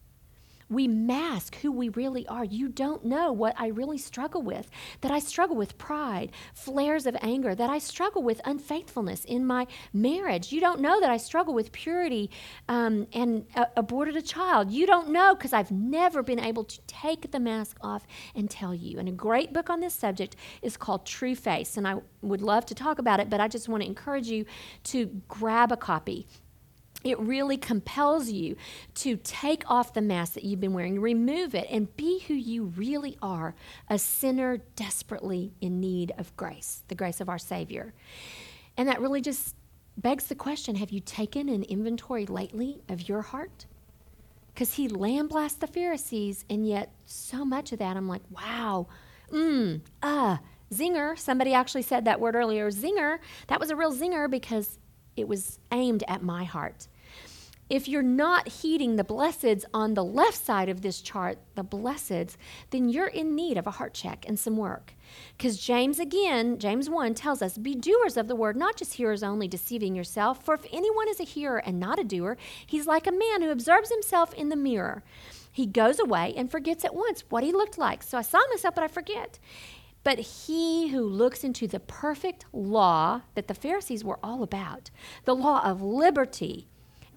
We 0.69 0.88
mask 0.88 1.55
who 1.58 1.71
we 1.71 1.89
really 1.89 2.27
are. 2.27 2.43
You 2.43 2.69
don't 2.69 3.03
know 3.05 3.32
what 3.32 3.55
I 3.58 3.67
really 3.67 3.97
struggle 3.97 4.41
with. 4.41 4.69
That 5.01 5.12
I 5.12 5.19
struggle 5.19 5.55
with 5.55 5.77
pride, 5.77 6.32
flares 6.53 7.05
of 7.05 7.17
anger, 7.21 7.55
that 7.55 7.69
I 7.69 7.79
struggle 7.79 8.21
with 8.21 8.41
unfaithfulness 8.45 9.25
in 9.25 9.45
my 9.45 9.67
marriage. 9.93 10.51
You 10.51 10.62
don't 10.62 10.79
know 10.79 10.99
that 11.01 11.10
I 11.10 11.17
struggle 11.17 11.53
with 11.53 11.71
purity 11.71 12.29
um, 12.67 13.08
and 13.13 13.45
uh, 13.55 13.65
aborted 13.75 14.15
a 14.15 14.21
child. 14.21 14.71
You 14.71 14.86
don't 14.86 15.10
know 15.10 15.36
because 15.36 15.53
I've 15.53 15.71
never 15.71 16.21
been 16.21 16.39
able 16.39 16.63
to 16.65 16.79
take 16.88 17.32
the 17.32 17.39
mask 17.39 17.77
off 17.82 18.05
and 18.36 18.49
tell 18.49 18.75
you. 18.75 18.99
And 18.99 19.10
a 19.10 19.13
great 19.13 19.53
book 19.53 19.69
on 19.69 19.79
this 19.79 19.93
subject 19.93 20.36
is 20.62 20.77
called 20.77 21.05
True 21.05 21.36
Face. 21.36 21.77
And 21.77 21.88
I 21.88 21.95
would 22.21 22.41
love 22.41 22.65
to 22.67 22.75
talk 22.75 22.99
about 22.99 23.19
it, 23.19 23.29
but 23.29 23.39
I 23.39 23.47
just 23.47 23.69
want 23.69 23.84
to 23.84 23.88
encourage 23.88 24.27
you 24.27 24.45
to 24.86 25.21
grab 25.27 25.71
a 25.71 25.77
copy 25.77 26.27
it 27.03 27.19
really 27.19 27.57
compels 27.57 28.29
you 28.29 28.55
to 28.95 29.15
take 29.17 29.69
off 29.69 29.93
the 29.93 30.01
mask 30.01 30.33
that 30.33 30.43
you've 30.43 30.59
been 30.59 30.73
wearing, 30.73 30.99
remove 30.99 31.55
it, 31.55 31.67
and 31.69 31.95
be 31.95 32.19
who 32.27 32.33
you 32.33 32.65
really 32.65 33.17
are 33.21 33.55
a 33.89 33.97
sinner 33.97 34.57
desperately 34.75 35.53
in 35.62 35.79
need 35.79 36.12
of 36.17 36.35
grace, 36.35 36.83
the 36.89 36.95
grace 36.95 37.21
of 37.21 37.29
our 37.29 37.38
Savior. 37.38 37.93
And 38.75 38.88
that 38.89 39.01
really 39.01 39.21
just 39.21 39.55
begs 39.97 40.25
the 40.25 40.35
question 40.35 40.75
have 40.75 40.91
you 40.91 40.99
taken 40.99 41.49
an 41.49 41.63
inventory 41.63 42.25
lately 42.25 42.81
of 42.89 43.07
your 43.07 43.21
heart? 43.21 43.65
Because 44.53 44.73
he 44.73 44.89
lamblasts 44.89 45.59
the 45.59 45.67
Pharisees, 45.67 46.43
and 46.49 46.67
yet 46.67 46.91
so 47.05 47.45
much 47.45 47.71
of 47.71 47.79
that, 47.79 47.95
I'm 47.95 48.09
like, 48.09 48.23
wow, 48.29 48.88
mmm, 49.31 49.79
ah, 50.03 50.39
zinger. 50.73 51.17
Somebody 51.17 51.53
actually 51.53 51.83
said 51.83 52.05
that 52.05 52.19
word 52.19 52.35
earlier, 52.35 52.69
zinger. 52.71 53.19
That 53.47 53.59
was 53.59 53.69
a 53.69 53.75
real 53.75 53.93
zinger 53.93 54.29
because 54.29 54.77
it 55.19 55.27
was 55.27 55.60
aimed 55.71 56.03
at 56.08 56.23
my 56.23 56.43
heart. 56.43 56.88
If 57.69 57.88
you're 57.88 58.01
not 58.01 58.47
heeding 58.47 58.95
the 58.95 59.03
blesseds 59.03 59.63
on 59.75 59.93
the 59.93 60.03
left 60.03 60.43
side 60.43 60.69
of 60.69 60.82
this 60.82 61.01
chart, 61.01 61.38
the 61.53 61.63
blesseds, 61.63 62.36
then 62.71 62.89
you're 62.89 63.08
in 63.08 63.36
need 63.36 63.58
of 63.58 63.67
a 63.67 63.71
heart 63.71 63.93
check 63.93 64.25
and 64.27 64.39
some 64.39 64.58
work. 64.58 64.95
Because 65.38 65.60
James, 65.60 65.99
again, 65.99 66.58
James 66.58 66.89
1 66.89 67.13
tells 67.13 67.43
us, 67.43 67.60
Be 67.60 67.75
doers 67.75 68.17
of 68.17 68.27
the 68.27 68.36
word, 68.36 68.55
not 68.55 68.75
just 68.75 68.95
hearers 68.95 69.21
only, 69.21 69.47
deceiving 69.47 69.93
yourself. 69.93 70.43
For 70.43 70.55
if 70.55 70.65
anyone 70.71 71.08
is 71.10 71.19
a 71.19 71.25
hearer 71.25 71.60
and 71.60 71.79
not 71.79 71.99
a 71.99 72.03
doer, 72.03 72.38
he's 72.65 72.88
like 72.88 73.05
a 73.05 73.12
man 73.12 73.43
who 73.43 73.51
observes 73.51 73.91
himself 73.91 74.34
in 74.34 74.49
the 74.49 74.55
mirror. 74.55 75.03
He 75.51 75.67
goes 75.67 75.99
away 75.99 76.34
and 76.36 76.49
forgets 76.49 76.84
at 76.84 76.95
once 76.95 77.23
what 77.29 77.43
he 77.43 77.51
looked 77.51 77.77
like. 77.77 78.01
So 78.01 78.17
I 78.17 78.23
saw 78.23 78.39
myself, 78.49 78.73
but 78.73 78.84
I 78.84 78.88
forget. 78.88 79.38
But 80.03 80.19
he 80.19 80.89
who 80.89 81.01
looks 81.01 81.43
into 81.43 81.67
the 81.67 81.79
perfect 81.79 82.45
law 82.53 83.21
that 83.35 83.47
the 83.47 83.53
Pharisees 83.53 84.03
were 84.03 84.19
all 84.23 84.43
about, 84.43 84.89
the 85.25 85.35
law 85.35 85.62
of 85.63 85.81
liberty, 85.81 86.67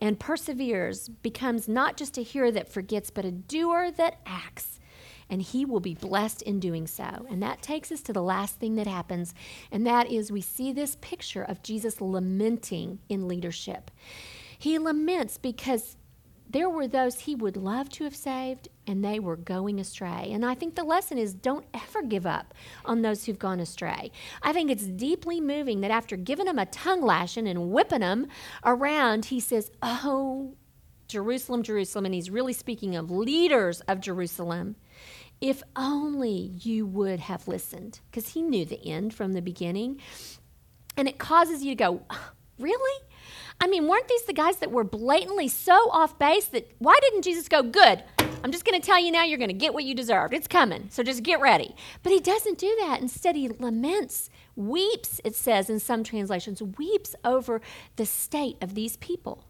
and 0.00 0.18
perseveres 0.18 1.08
becomes 1.08 1.68
not 1.68 1.96
just 1.96 2.18
a 2.18 2.22
hearer 2.22 2.50
that 2.50 2.68
forgets, 2.68 3.10
but 3.10 3.24
a 3.24 3.30
doer 3.30 3.92
that 3.92 4.18
acts. 4.26 4.80
And 5.30 5.40
he 5.40 5.64
will 5.64 5.80
be 5.80 5.94
blessed 5.94 6.42
in 6.42 6.58
doing 6.58 6.88
so. 6.88 7.24
And 7.30 7.40
that 7.42 7.62
takes 7.62 7.92
us 7.92 8.02
to 8.02 8.12
the 8.12 8.22
last 8.22 8.56
thing 8.56 8.74
that 8.74 8.88
happens, 8.88 9.32
and 9.70 9.86
that 9.86 10.10
is 10.10 10.32
we 10.32 10.40
see 10.40 10.72
this 10.72 10.96
picture 11.00 11.44
of 11.44 11.62
Jesus 11.62 12.00
lamenting 12.00 12.98
in 13.08 13.28
leadership. 13.28 13.92
He 14.58 14.78
laments 14.78 15.38
because 15.38 15.96
there 16.52 16.68
were 16.68 16.86
those 16.86 17.20
he 17.20 17.34
would 17.34 17.56
love 17.56 17.88
to 17.90 18.04
have 18.04 18.14
saved, 18.14 18.68
and 18.86 19.04
they 19.04 19.18
were 19.18 19.36
going 19.36 19.80
astray. 19.80 20.30
And 20.32 20.44
I 20.44 20.54
think 20.54 20.74
the 20.74 20.84
lesson 20.84 21.18
is 21.18 21.32
don't 21.32 21.66
ever 21.72 22.02
give 22.02 22.26
up 22.26 22.54
on 22.84 23.02
those 23.02 23.24
who've 23.24 23.38
gone 23.38 23.58
astray. 23.58 24.12
I 24.42 24.52
think 24.52 24.70
it's 24.70 24.86
deeply 24.86 25.40
moving 25.40 25.80
that 25.80 25.90
after 25.90 26.16
giving 26.16 26.46
them 26.46 26.58
a 26.58 26.66
tongue 26.66 27.02
lashing 27.02 27.48
and 27.48 27.70
whipping 27.70 28.00
them 28.00 28.26
around, 28.64 29.26
he 29.26 29.40
says, 29.40 29.70
Oh, 29.82 30.54
Jerusalem, 31.08 31.62
Jerusalem. 31.62 32.04
And 32.04 32.14
he's 32.14 32.30
really 32.30 32.52
speaking 32.52 32.96
of 32.96 33.10
leaders 33.10 33.80
of 33.82 34.00
Jerusalem. 34.00 34.76
If 35.40 35.62
only 35.74 36.52
you 36.60 36.86
would 36.86 37.18
have 37.20 37.48
listened, 37.48 38.00
because 38.10 38.28
he 38.28 38.42
knew 38.42 38.64
the 38.64 38.86
end 38.86 39.12
from 39.14 39.32
the 39.32 39.42
beginning. 39.42 40.00
And 40.96 41.08
it 41.08 41.18
causes 41.18 41.64
you 41.64 41.72
to 41.72 41.76
go, 41.76 42.02
Really? 42.58 43.02
I 43.62 43.68
mean, 43.68 43.86
weren't 43.86 44.08
these 44.08 44.24
the 44.24 44.32
guys 44.32 44.56
that 44.56 44.72
were 44.72 44.82
blatantly 44.82 45.46
so 45.46 45.88
off 45.92 46.18
base 46.18 46.46
that 46.46 46.68
why 46.78 46.98
didn't 47.00 47.22
Jesus 47.22 47.48
go, 47.48 47.62
Good, 47.62 48.02
I'm 48.42 48.50
just 48.50 48.64
going 48.64 48.78
to 48.78 48.84
tell 48.84 48.98
you 48.98 49.12
now, 49.12 49.22
you're 49.22 49.38
going 49.38 49.50
to 49.50 49.54
get 49.54 49.72
what 49.72 49.84
you 49.84 49.94
deserved. 49.94 50.34
It's 50.34 50.48
coming, 50.48 50.88
so 50.90 51.04
just 51.04 51.22
get 51.22 51.40
ready. 51.40 51.76
But 52.02 52.10
he 52.10 52.18
doesn't 52.18 52.58
do 52.58 52.76
that. 52.80 53.00
Instead, 53.00 53.36
he 53.36 53.48
laments, 53.48 54.30
weeps, 54.56 55.20
it 55.22 55.36
says 55.36 55.70
in 55.70 55.78
some 55.78 56.02
translations, 56.02 56.60
weeps 56.60 57.14
over 57.24 57.60
the 57.94 58.04
state 58.04 58.56
of 58.60 58.74
these 58.74 58.96
people. 58.96 59.44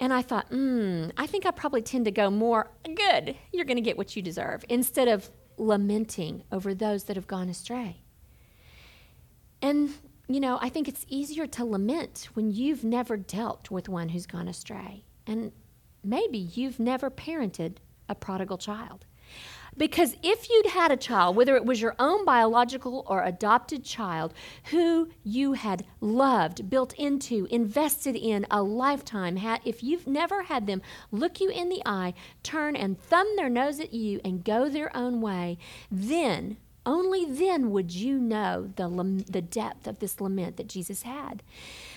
And 0.00 0.12
I 0.12 0.22
thought, 0.22 0.48
hmm, 0.48 1.10
I 1.16 1.28
think 1.28 1.46
I 1.46 1.52
probably 1.52 1.80
tend 1.80 2.06
to 2.06 2.10
go 2.10 2.28
more, 2.28 2.72
good, 2.84 3.36
you're 3.52 3.64
going 3.64 3.76
to 3.76 3.82
get 3.82 3.96
what 3.96 4.16
you 4.16 4.22
deserve, 4.22 4.64
instead 4.68 5.06
of 5.06 5.30
lamenting 5.56 6.42
over 6.50 6.74
those 6.74 7.04
that 7.04 7.14
have 7.14 7.28
gone 7.28 7.48
astray. 7.48 7.98
And 9.62 9.94
you 10.28 10.40
know, 10.40 10.58
I 10.60 10.68
think 10.68 10.88
it's 10.88 11.04
easier 11.08 11.46
to 11.46 11.64
lament 11.64 12.28
when 12.34 12.50
you've 12.50 12.84
never 12.84 13.16
dealt 13.16 13.70
with 13.70 13.88
one 13.88 14.10
who's 14.10 14.26
gone 14.26 14.48
astray. 14.48 15.04
And 15.26 15.52
maybe 16.02 16.38
you've 16.38 16.80
never 16.80 17.10
parented 17.10 17.76
a 18.08 18.14
prodigal 18.14 18.58
child. 18.58 19.04
Because 19.76 20.16
if 20.22 20.48
you'd 20.48 20.66
had 20.66 20.92
a 20.92 20.96
child, 20.96 21.34
whether 21.34 21.56
it 21.56 21.64
was 21.64 21.80
your 21.80 21.96
own 21.98 22.24
biological 22.24 23.04
or 23.08 23.24
adopted 23.24 23.84
child, 23.84 24.32
who 24.66 25.08
you 25.24 25.54
had 25.54 25.84
loved, 26.00 26.70
built 26.70 26.92
into, 26.94 27.48
invested 27.50 28.14
in 28.14 28.46
a 28.50 28.62
lifetime, 28.62 29.36
had, 29.36 29.60
if 29.64 29.82
you've 29.82 30.06
never 30.06 30.44
had 30.44 30.66
them 30.66 30.80
look 31.10 31.40
you 31.40 31.50
in 31.50 31.70
the 31.70 31.82
eye, 31.84 32.14
turn 32.44 32.76
and 32.76 33.00
thumb 33.00 33.26
their 33.36 33.48
nose 33.48 33.80
at 33.80 33.92
you 33.92 34.20
and 34.24 34.44
go 34.44 34.68
their 34.68 34.96
own 34.96 35.20
way, 35.20 35.58
then 35.90 36.56
only 36.86 37.24
then 37.24 37.70
would 37.70 37.92
you 37.92 38.18
know 38.18 38.70
the, 38.76 39.24
the 39.30 39.42
depth 39.42 39.86
of 39.86 39.98
this 39.98 40.20
lament 40.20 40.56
that 40.56 40.68
Jesus 40.68 41.02
had. 41.02 41.42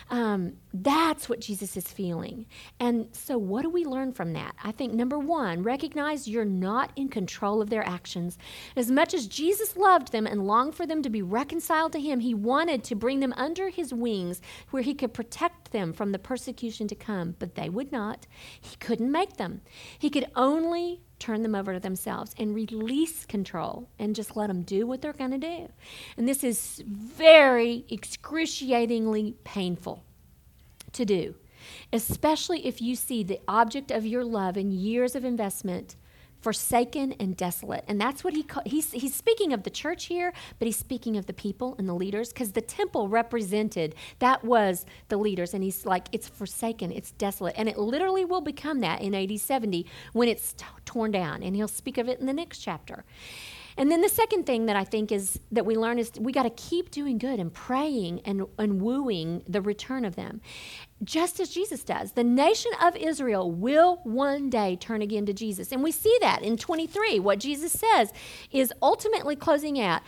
Um, 0.09 0.53
that's 0.73 1.27
what 1.27 1.41
Jesus 1.41 1.75
is 1.75 1.87
feeling. 1.87 2.45
And 2.79 3.09
so, 3.11 3.37
what 3.37 3.63
do 3.63 3.69
we 3.69 3.83
learn 3.83 4.13
from 4.13 4.33
that? 4.33 4.55
I 4.63 4.71
think 4.71 4.93
number 4.93 5.19
one, 5.19 5.63
recognize 5.63 6.27
you're 6.27 6.45
not 6.45 6.91
in 6.95 7.09
control 7.09 7.61
of 7.61 7.69
their 7.69 7.85
actions. 7.85 8.37
As 8.75 8.89
much 8.89 9.13
as 9.13 9.27
Jesus 9.27 9.75
loved 9.75 10.11
them 10.11 10.25
and 10.25 10.47
longed 10.47 10.75
for 10.75 10.85
them 10.85 11.01
to 11.01 11.09
be 11.09 11.21
reconciled 11.21 11.91
to 11.91 11.99
him, 11.99 12.21
he 12.21 12.33
wanted 12.33 12.83
to 12.85 12.95
bring 12.95 13.19
them 13.19 13.33
under 13.35 13.69
his 13.69 13.93
wings 13.93 14.41
where 14.69 14.83
he 14.83 14.93
could 14.93 15.13
protect 15.13 15.71
them 15.71 15.91
from 15.91 16.11
the 16.11 16.19
persecution 16.19 16.87
to 16.87 16.95
come, 16.95 17.35
but 17.37 17.55
they 17.55 17.67
would 17.67 17.91
not. 17.91 18.25
He 18.61 18.77
couldn't 18.77 19.11
make 19.11 19.35
them. 19.35 19.61
He 19.99 20.09
could 20.09 20.27
only 20.35 21.01
turn 21.19 21.41
them 21.41 21.55
over 21.55 21.73
to 21.73 21.79
themselves 21.79 22.33
and 22.37 22.53
release 22.53 23.25
control 23.25 23.89
and 23.99 24.15
just 24.15 24.35
let 24.35 24.47
them 24.47 24.61
do 24.61 24.85
what 24.85 25.01
they're 25.01 25.13
going 25.13 25.31
to 25.31 25.37
do. 25.37 25.69
And 26.15 26.27
this 26.27 26.43
is 26.43 26.83
very 26.85 27.85
excruciatingly 27.89 29.35
painful 29.43 30.03
to 30.93 31.05
do, 31.05 31.35
especially 31.91 32.65
if 32.65 32.81
you 32.81 32.95
see 32.95 33.23
the 33.23 33.39
object 33.47 33.91
of 33.91 34.05
your 34.05 34.23
love 34.23 34.57
and 34.57 34.73
years 34.73 35.15
of 35.15 35.25
investment 35.25 35.95
forsaken 36.41 37.13
and 37.19 37.35
desolate. 37.35 37.83
And 37.87 37.99
that's 37.99 38.23
what 38.23 38.33
he 38.33 38.43
call, 38.43 38.63
he's 38.65 38.91
he's 38.91 39.15
speaking 39.15 39.53
of 39.53 39.63
the 39.63 39.69
church 39.69 40.05
here, 40.05 40.33
but 40.59 40.65
he's 40.65 40.77
speaking 40.77 41.17
of 41.17 41.25
the 41.25 41.33
people 41.33 41.75
and 41.77 41.87
the 41.87 41.93
leaders 41.93 42.29
because 42.29 42.51
the 42.51 42.61
temple 42.61 43.09
represented 43.09 43.95
that 44.19 44.43
was 44.43 44.85
the 45.09 45.17
leaders 45.17 45.53
and 45.53 45.63
he's 45.63 45.85
like 45.85 46.07
it's 46.11 46.27
forsaken, 46.27 46.91
it's 46.91 47.11
desolate. 47.11 47.55
And 47.57 47.67
it 47.67 47.77
literally 47.77 48.25
will 48.25 48.41
become 48.41 48.81
that 48.81 49.01
in 49.01 49.15
AD 49.15 49.39
70 49.39 49.85
when 50.13 50.27
it's 50.27 50.53
t- 50.53 50.65
torn 50.85 51.11
down 51.11 51.43
and 51.43 51.55
he'll 51.55 51.67
speak 51.67 51.97
of 51.97 52.07
it 52.07 52.19
in 52.19 52.25
the 52.25 52.33
next 52.33 52.59
chapter. 52.59 53.03
And 53.77 53.91
then 53.91 54.01
the 54.01 54.09
second 54.09 54.45
thing 54.47 54.65
that 54.65 54.75
I 54.75 54.83
think 54.83 55.11
is 55.11 55.39
that 55.51 55.65
we 55.65 55.75
learn 55.75 55.99
is 55.99 56.11
we 56.19 56.31
got 56.31 56.43
to 56.43 56.49
keep 56.49 56.89
doing 56.89 57.19
good 57.19 57.39
and 57.39 57.53
praying 57.53 58.21
and, 58.25 58.45
and 58.57 58.81
wooing 58.81 59.43
the 59.47 59.61
return 59.61 60.03
of 60.03 60.15
them, 60.15 60.41
just 61.03 61.39
as 61.39 61.49
Jesus 61.49 61.83
does. 61.83 62.13
The 62.13 62.23
nation 62.23 62.71
of 62.81 62.95
Israel 62.95 63.51
will 63.51 63.99
one 64.03 64.49
day 64.49 64.75
turn 64.75 65.01
again 65.01 65.25
to 65.27 65.33
Jesus. 65.33 65.71
And 65.71 65.83
we 65.83 65.91
see 65.91 66.15
that 66.21 66.41
in 66.41 66.57
23. 66.57 67.19
What 67.19 67.39
Jesus 67.39 67.71
says 67.71 68.11
is 68.51 68.73
ultimately 68.81 69.35
closing 69.35 69.79
out. 69.79 70.01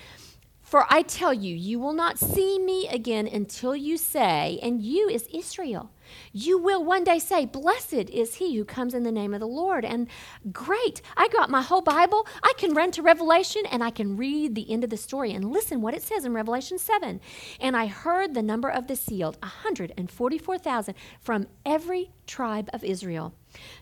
For 0.62 0.86
I 0.90 1.02
tell 1.02 1.34
you, 1.34 1.56
you 1.56 1.80
will 1.80 1.94
not 1.94 2.20
see 2.20 2.60
me 2.60 2.88
again 2.90 3.28
until 3.28 3.76
you 3.76 3.98
say, 3.98 4.60
and 4.62 4.82
you 4.82 5.10
is 5.10 5.28
Israel. 5.34 5.90
You 6.32 6.58
will 6.58 6.84
one 6.84 7.04
day 7.04 7.20
say, 7.20 7.46
Blessed 7.46 8.10
is 8.10 8.36
he 8.36 8.56
who 8.56 8.66
comes 8.66 8.94
in 8.94 9.04
the 9.04 9.12
name 9.12 9.34
of 9.34 9.40
the 9.40 9.48
Lord. 9.48 9.86
And 9.86 10.08
great, 10.52 11.02
I 11.18 11.28
got 11.28 11.50
my 11.50 11.62
whole 11.62 11.82
Bible. 11.82 12.28
I 12.44 12.54
can 12.58 12.74
run 12.74 12.92
to 12.92 13.02
Revelation 13.02 13.64
and 13.72 13.84
I 13.84 13.90
can 13.90 14.18
read 14.18 14.56
the 14.56 14.72
end 14.72 14.84
of 14.84 14.90
the 14.90 14.98
story 14.98 15.32
and 15.32 15.52
listen 15.52 15.82
what 15.82 15.94
it 15.94 16.04
says 16.04 16.26
in 16.26 16.34
Revelation 16.34 16.78
7. 16.78 17.20
And 17.60 17.78
I 17.78 17.88
heard 17.88 18.34
the 18.34 18.44
number 18.44 18.70
of 18.70 18.88
the 18.88 18.96
sealed 18.96 19.38
144,000 19.42 20.96
from 21.20 21.48
every 21.66 22.12
tribe 22.28 22.70
of 22.74 22.84
Israel. 22.84 23.34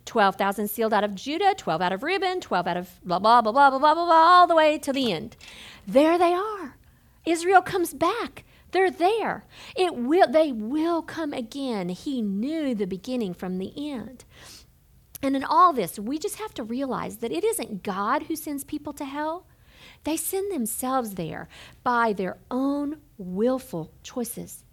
12,000 0.05 0.69
sealed 0.69 0.93
out 0.93 1.03
of 1.03 1.15
Judah, 1.15 1.53
12 1.55 1.81
out 1.81 1.91
of 1.91 2.03
Reuben, 2.03 2.39
12 2.39 2.67
out 2.67 2.77
of 2.77 2.99
blah, 3.03 3.19
blah, 3.19 3.41
blah, 3.41 3.51
blah, 3.51 3.69
blah, 3.69 3.79
blah, 3.79 3.93
blah, 3.93 4.13
all 4.13 4.47
the 4.47 4.55
way 4.55 4.77
to 4.77 4.93
the 4.93 5.11
end. 5.11 5.35
There 5.85 6.17
they 6.17 6.33
are. 6.33 6.77
Israel 7.25 7.61
comes 7.61 7.93
back. 7.93 8.45
They're 8.77 8.91
there. 8.91 9.43
It 9.75 9.95
will 9.95 10.29
they 10.29 10.51
will 10.51 11.01
come 11.01 11.33
again. 11.33 11.89
He 11.89 12.21
knew 12.21 12.75
the 12.75 12.85
beginning 12.85 13.33
from 13.33 13.57
the 13.57 13.73
end. 13.75 14.23
And 15.23 15.35
in 15.35 15.43
all 15.43 15.73
this, 15.73 15.97
we 15.97 16.19
just 16.19 16.35
have 16.35 16.53
to 16.53 16.63
realize 16.63 17.17
that 17.17 17.31
it 17.31 17.43
isn't 17.43 17.81
God 17.81 18.23
who 18.23 18.35
sends 18.35 18.63
people 18.63 18.93
to 18.93 19.03
hell. 19.03 19.47
They 20.03 20.15
send 20.15 20.51
themselves 20.51 21.15
there 21.15 21.49
by 21.83 22.13
their 22.13 22.37
own 22.51 22.97
willful 23.17 23.93
choices, 24.03 24.63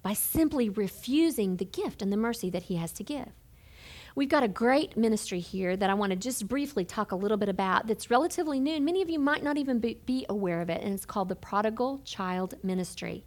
by 0.00 0.14
simply 0.14 0.70
refusing 0.70 1.56
the 1.56 1.66
gift 1.66 2.00
and 2.00 2.10
the 2.10 2.16
mercy 2.16 2.48
that 2.48 2.64
He 2.64 2.76
has 2.76 2.92
to 2.92 3.04
give. 3.04 3.32
We've 4.14 4.28
got 4.28 4.42
a 4.42 4.48
great 4.48 4.96
ministry 4.96 5.40
here 5.40 5.76
that 5.76 5.88
I 5.88 5.94
want 5.94 6.10
to 6.10 6.16
just 6.16 6.46
briefly 6.46 6.84
talk 6.84 7.12
a 7.12 7.16
little 7.16 7.38
bit 7.38 7.48
about 7.48 7.86
that's 7.86 8.10
relatively 8.10 8.60
new, 8.60 8.74
and 8.74 8.84
many 8.84 9.00
of 9.02 9.08
you 9.08 9.18
might 9.18 9.42
not 9.42 9.56
even 9.56 9.78
be, 9.78 10.26
aware 10.28 10.60
of 10.60 10.70
it, 10.70 10.82
and 10.82 10.92
it's 10.92 11.06
called 11.06 11.28
the 11.28 11.36
Prodigal 11.36 12.00
Child 12.04 12.54
Ministry. 12.62 13.24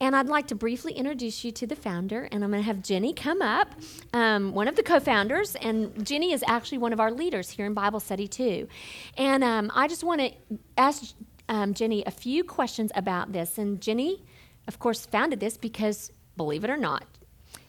And 0.00 0.14
I'd 0.14 0.26
like 0.26 0.48
to 0.48 0.54
briefly 0.54 0.92
introduce 0.92 1.44
you 1.44 1.50
to 1.52 1.66
the 1.66 1.74
founder, 1.74 2.28
and 2.30 2.44
I'm 2.44 2.50
going 2.50 2.62
to 2.62 2.66
have 2.66 2.82
Jenny 2.82 3.12
come 3.12 3.42
up, 3.42 3.74
um, 4.12 4.52
one 4.52 4.68
of 4.68 4.76
the 4.76 4.82
co 4.82 5.00
founders. 5.00 5.56
And 5.56 6.06
Jenny 6.06 6.32
is 6.32 6.44
actually 6.46 6.78
one 6.78 6.92
of 6.92 7.00
our 7.00 7.10
leaders 7.10 7.50
here 7.50 7.66
in 7.66 7.74
Bible 7.74 7.98
study, 7.98 8.28
too. 8.28 8.68
And 9.16 9.42
um, 9.42 9.72
I 9.74 9.88
just 9.88 10.04
want 10.04 10.20
to 10.20 10.32
ask 10.76 11.14
um, 11.48 11.74
Jenny 11.74 12.04
a 12.04 12.10
few 12.10 12.44
questions 12.44 12.92
about 12.94 13.32
this. 13.32 13.58
And 13.58 13.80
Jenny, 13.80 14.24
of 14.68 14.78
course, 14.78 15.06
founded 15.06 15.40
this 15.40 15.56
because, 15.56 16.12
believe 16.36 16.62
it 16.62 16.70
or 16.70 16.76
not, 16.76 17.04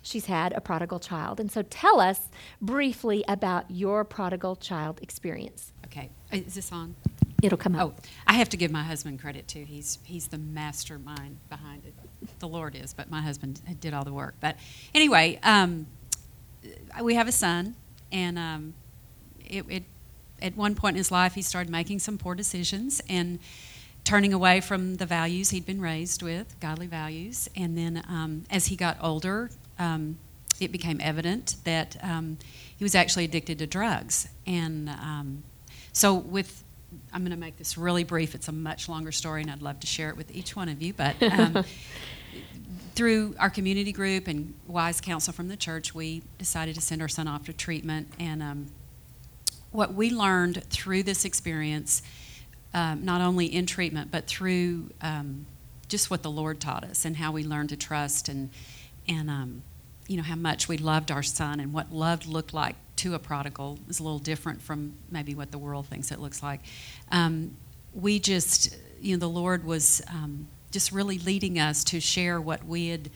she's 0.09 0.25
had 0.25 0.53
a 0.53 0.61
prodigal 0.61 0.99
child. 0.99 1.39
And 1.39 1.51
so 1.51 1.61
tell 1.61 1.99
us 1.99 2.29
briefly 2.61 3.23
about 3.27 3.69
your 3.69 4.03
prodigal 4.03 4.55
child 4.55 4.99
experience. 5.01 5.71
Okay, 5.85 6.09
is 6.31 6.55
this 6.55 6.71
on? 6.71 6.95
It'll 7.41 7.57
come 7.57 7.75
up. 7.75 7.93
Oh, 7.97 8.01
I 8.27 8.33
have 8.33 8.49
to 8.49 8.57
give 8.57 8.71
my 8.71 8.83
husband 8.83 9.19
credit 9.19 9.47
too. 9.47 9.63
He's 9.63 9.99
he's 10.03 10.27
the 10.27 10.37
mastermind 10.37 11.37
behind 11.49 11.85
it. 11.85 11.93
The 12.39 12.47
Lord 12.47 12.75
is, 12.75 12.93
but 12.93 13.09
my 13.09 13.21
husband 13.21 13.61
did 13.79 13.93
all 13.93 14.03
the 14.03 14.13
work. 14.13 14.35
But 14.41 14.57
anyway, 14.93 15.39
um, 15.43 15.87
we 17.01 17.15
have 17.15 17.27
a 17.27 17.31
son, 17.31 17.75
and 18.11 18.37
um, 18.37 18.73
it, 19.45 19.65
it 19.69 19.83
at 20.41 20.57
one 20.57 20.75
point 20.75 20.95
in 20.95 20.97
his 20.97 21.11
life 21.11 21.33
he 21.33 21.41
started 21.41 21.71
making 21.71 21.99
some 21.99 22.17
poor 22.17 22.35
decisions 22.35 23.01
and 23.07 23.39
turning 24.03 24.33
away 24.33 24.59
from 24.61 24.95
the 24.95 25.05
values 25.05 25.51
he'd 25.51 25.65
been 25.65 25.81
raised 25.81 26.23
with, 26.23 26.59
godly 26.59 26.87
values. 26.87 27.49
And 27.55 27.77
then 27.77 28.03
um, 28.07 28.43
as 28.49 28.67
he 28.67 28.75
got 28.75 28.97
older, 29.01 29.49
um, 29.79 30.17
it 30.59 30.71
became 30.71 30.99
evident 31.01 31.55
that 31.63 31.97
um, 32.03 32.37
he 32.77 32.83
was 32.83 32.93
actually 32.93 33.25
addicted 33.25 33.59
to 33.59 33.67
drugs. 33.67 34.27
And 34.45 34.89
um, 34.89 35.43
so 35.93 36.13
with 36.13 36.63
I'm 37.13 37.21
going 37.21 37.31
to 37.31 37.37
make 37.37 37.57
this 37.57 37.77
really 37.77 38.03
brief. 38.03 38.35
It's 38.35 38.47
a 38.47 38.51
much 38.51 38.89
longer 38.89 39.11
story, 39.11 39.41
and 39.41 39.51
I'd 39.51 39.61
love 39.61 39.79
to 39.81 39.87
share 39.87 40.09
it 40.09 40.17
with 40.17 40.31
each 40.35 40.55
one 40.55 40.69
of 40.69 40.81
you. 40.81 40.93
But 40.93 41.21
um, 41.21 41.63
through 42.95 43.35
our 43.39 43.49
community 43.49 43.91
group 43.91 44.27
and 44.27 44.53
wise 44.67 44.99
counsel 45.01 45.33
from 45.33 45.47
the 45.47 45.57
church, 45.57 45.93
we 45.93 46.23
decided 46.37 46.75
to 46.75 46.81
send 46.81 47.01
our 47.01 47.07
son 47.07 47.27
off 47.27 47.45
to 47.45 47.53
treatment. 47.53 48.11
And 48.19 48.41
um, 48.41 48.67
what 49.71 49.93
we 49.93 50.09
learned 50.09 50.63
through 50.65 51.03
this 51.03 51.25
experience, 51.25 52.01
um, 52.73 53.05
not 53.05 53.21
only 53.21 53.45
in 53.45 53.65
treatment, 53.65 54.11
but 54.11 54.25
through 54.27 54.89
um, 55.01 55.45
just 55.87 56.09
what 56.09 56.23
the 56.23 56.31
Lord 56.31 56.59
taught 56.59 56.83
us 56.83 57.05
and 57.05 57.17
how 57.17 57.31
we 57.31 57.43
learned 57.43 57.69
to 57.69 57.77
trust 57.77 58.29
and 58.29 58.49
and 59.09 59.29
um, 59.29 59.63
you 60.07 60.15
know 60.15 60.23
how 60.23 60.35
much 60.35 60.69
we 60.69 60.77
loved 60.77 61.11
our 61.11 61.23
son 61.23 61.59
and 61.59 61.73
what 61.73 61.91
love 61.91 62.27
looked 62.27 62.53
like 62.53 62.75
to 62.97 63.15
a 63.15 63.19
prodigal 63.19 63.79
is 63.89 63.99
a 63.99 64.03
little 64.03 64.19
different 64.19 64.61
from 64.61 64.93
maybe 65.09 65.33
what 65.35 65.51
the 65.51 65.57
world 65.57 65.87
thinks 65.87 66.11
it 66.11 66.19
looks 66.19 66.43
like. 66.43 66.61
Um, 67.11 67.55
we 67.93 68.19
just, 68.19 68.75
you 69.01 69.15
know, 69.15 69.19
the 69.19 69.29
Lord 69.29 69.63
was 69.63 70.01
um, 70.09 70.47
just 70.71 70.91
really 70.91 71.17
leading 71.17 71.59
us 71.59 71.83
to 71.85 71.99
share 71.99 72.39
what 72.39 72.65
we 72.65 72.89
had 72.89 73.09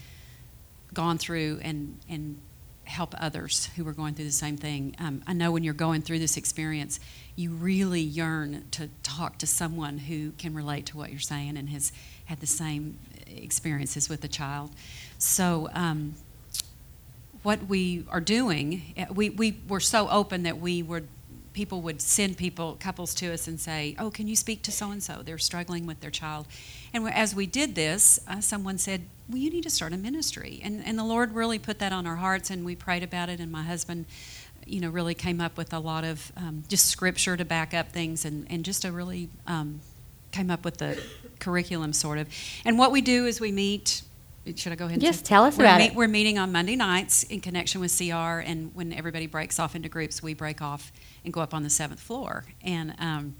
gone 0.93 1.17
through 1.17 1.59
and 1.63 1.97
and 2.09 2.39
help 2.85 3.15
others 3.17 3.69
who 3.75 3.83
were 3.83 3.93
going 3.93 4.13
through 4.13 4.25
the 4.25 4.31
same 4.31 4.57
thing. 4.57 4.95
Um, 4.99 5.23
I 5.25 5.33
know 5.33 5.51
when 5.51 5.63
you're 5.63 5.73
going 5.73 6.01
through 6.01 6.19
this 6.19 6.35
experience, 6.35 6.99
you 7.35 7.51
really 7.51 8.01
yearn 8.01 8.65
to 8.71 8.89
talk 9.03 9.37
to 9.39 9.47
someone 9.47 9.97
who 9.97 10.31
can 10.33 10.53
relate 10.53 10.85
to 10.87 10.97
what 10.97 11.09
you're 11.09 11.19
saying 11.19 11.57
and 11.57 11.69
has 11.69 11.93
had 12.25 12.39
the 12.41 12.47
same 12.47 12.99
experiences 13.27 14.09
with 14.09 14.23
a 14.23 14.27
child. 14.27 14.71
So 15.23 15.69
um, 15.73 16.15
what 17.43 17.67
we 17.67 18.05
are 18.09 18.21
doing, 18.21 18.93
eh, 18.97 19.05
we, 19.13 19.29
we 19.29 19.59
were 19.67 19.79
so 19.79 20.09
open 20.09 20.43
that 20.43 20.59
we 20.59 20.83
would 20.83 21.07
people 21.53 21.83
would 21.83 22.01
send 22.01 22.35
people 22.35 22.75
couples 22.79 23.13
to 23.13 23.31
us 23.31 23.47
and 23.47 23.59
say 23.59 23.95
oh 23.99 24.09
can 24.09 24.27
you 24.27 24.35
speak 24.35 24.63
to 24.63 24.71
so 24.71 24.89
and 24.89 25.03
so 25.03 25.21
they're 25.23 25.37
struggling 25.37 25.85
with 25.85 25.99
their 25.99 26.09
child. 26.09 26.47
And 26.95 27.07
as 27.07 27.35
we 27.35 27.45
did 27.45 27.75
this 27.75 28.19
uh, 28.27 28.41
someone 28.41 28.79
said 28.79 29.03
well 29.29 29.37
you 29.37 29.51
need 29.51 29.61
to 29.61 29.69
start 29.69 29.93
a 29.93 29.97
ministry. 29.97 30.59
And, 30.63 30.83
and 30.83 30.97
the 30.97 31.03
lord 31.03 31.33
really 31.33 31.59
put 31.59 31.77
that 31.77 31.93
on 31.93 32.07
our 32.07 32.15
hearts 32.15 32.49
and 32.49 32.65
we 32.65 32.75
prayed 32.75 33.03
about 33.03 33.29
it 33.29 33.39
and 33.39 33.51
my 33.51 33.61
husband 33.61 34.05
you 34.65 34.81
know 34.81 34.89
really 34.89 35.13
came 35.13 35.39
up 35.39 35.55
with 35.55 35.73
a 35.73 35.79
lot 35.79 36.03
of 36.03 36.31
um, 36.37 36.63
just 36.69 36.87
scripture 36.87 37.37
to 37.37 37.45
back 37.45 37.75
up 37.75 37.91
things 37.91 38.25
and, 38.25 38.47
and 38.49 38.65
just 38.65 38.83
a 38.83 38.91
really 38.91 39.29
um, 39.45 39.79
came 40.31 40.49
up 40.49 40.65
with 40.65 40.77
the 40.77 40.99
curriculum 41.39 41.93
sort 41.93 42.17
of. 42.17 42.27
And 42.65 42.79
what 42.79 42.91
we 42.91 43.01
do 43.01 43.25
is 43.27 43.39
we 43.39 43.51
meet 43.51 44.01
should 44.55 44.73
I 44.73 44.75
go 44.75 44.85
ahead? 44.85 44.95
And 44.95 45.03
yes, 45.03 45.19
say? 45.19 45.23
tell 45.23 45.45
us 45.45 45.57
we're 45.57 45.63
about 45.63 45.79
meet, 45.79 45.91
it. 45.91 45.95
We're 45.95 46.07
meeting 46.07 46.37
on 46.37 46.51
Monday 46.51 46.75
nights 46.75 47.23
in 47.23 47.39
connection 47.39 47.79
with 47.79 47.97
CR, 47.97 48.39
and 48.39 48.73
when 48.75 48.91
everybody 48.91 49.25
breaks 49.25 49.59
off 49.59 49.75
into 49.75 49.89
groups, 49.89 50.21
we 50.21 50.33
break 50.33 50.61
off 50.61 50.91
and 51.23 51.31
go 51.31 51.41
up 51.41 51.53
on 51.53 51.63
the 51.63 51.69
seventh 51.69 51.99
floor. 51.99 52.45
And 52.61 52.93
um, 52.99 53.35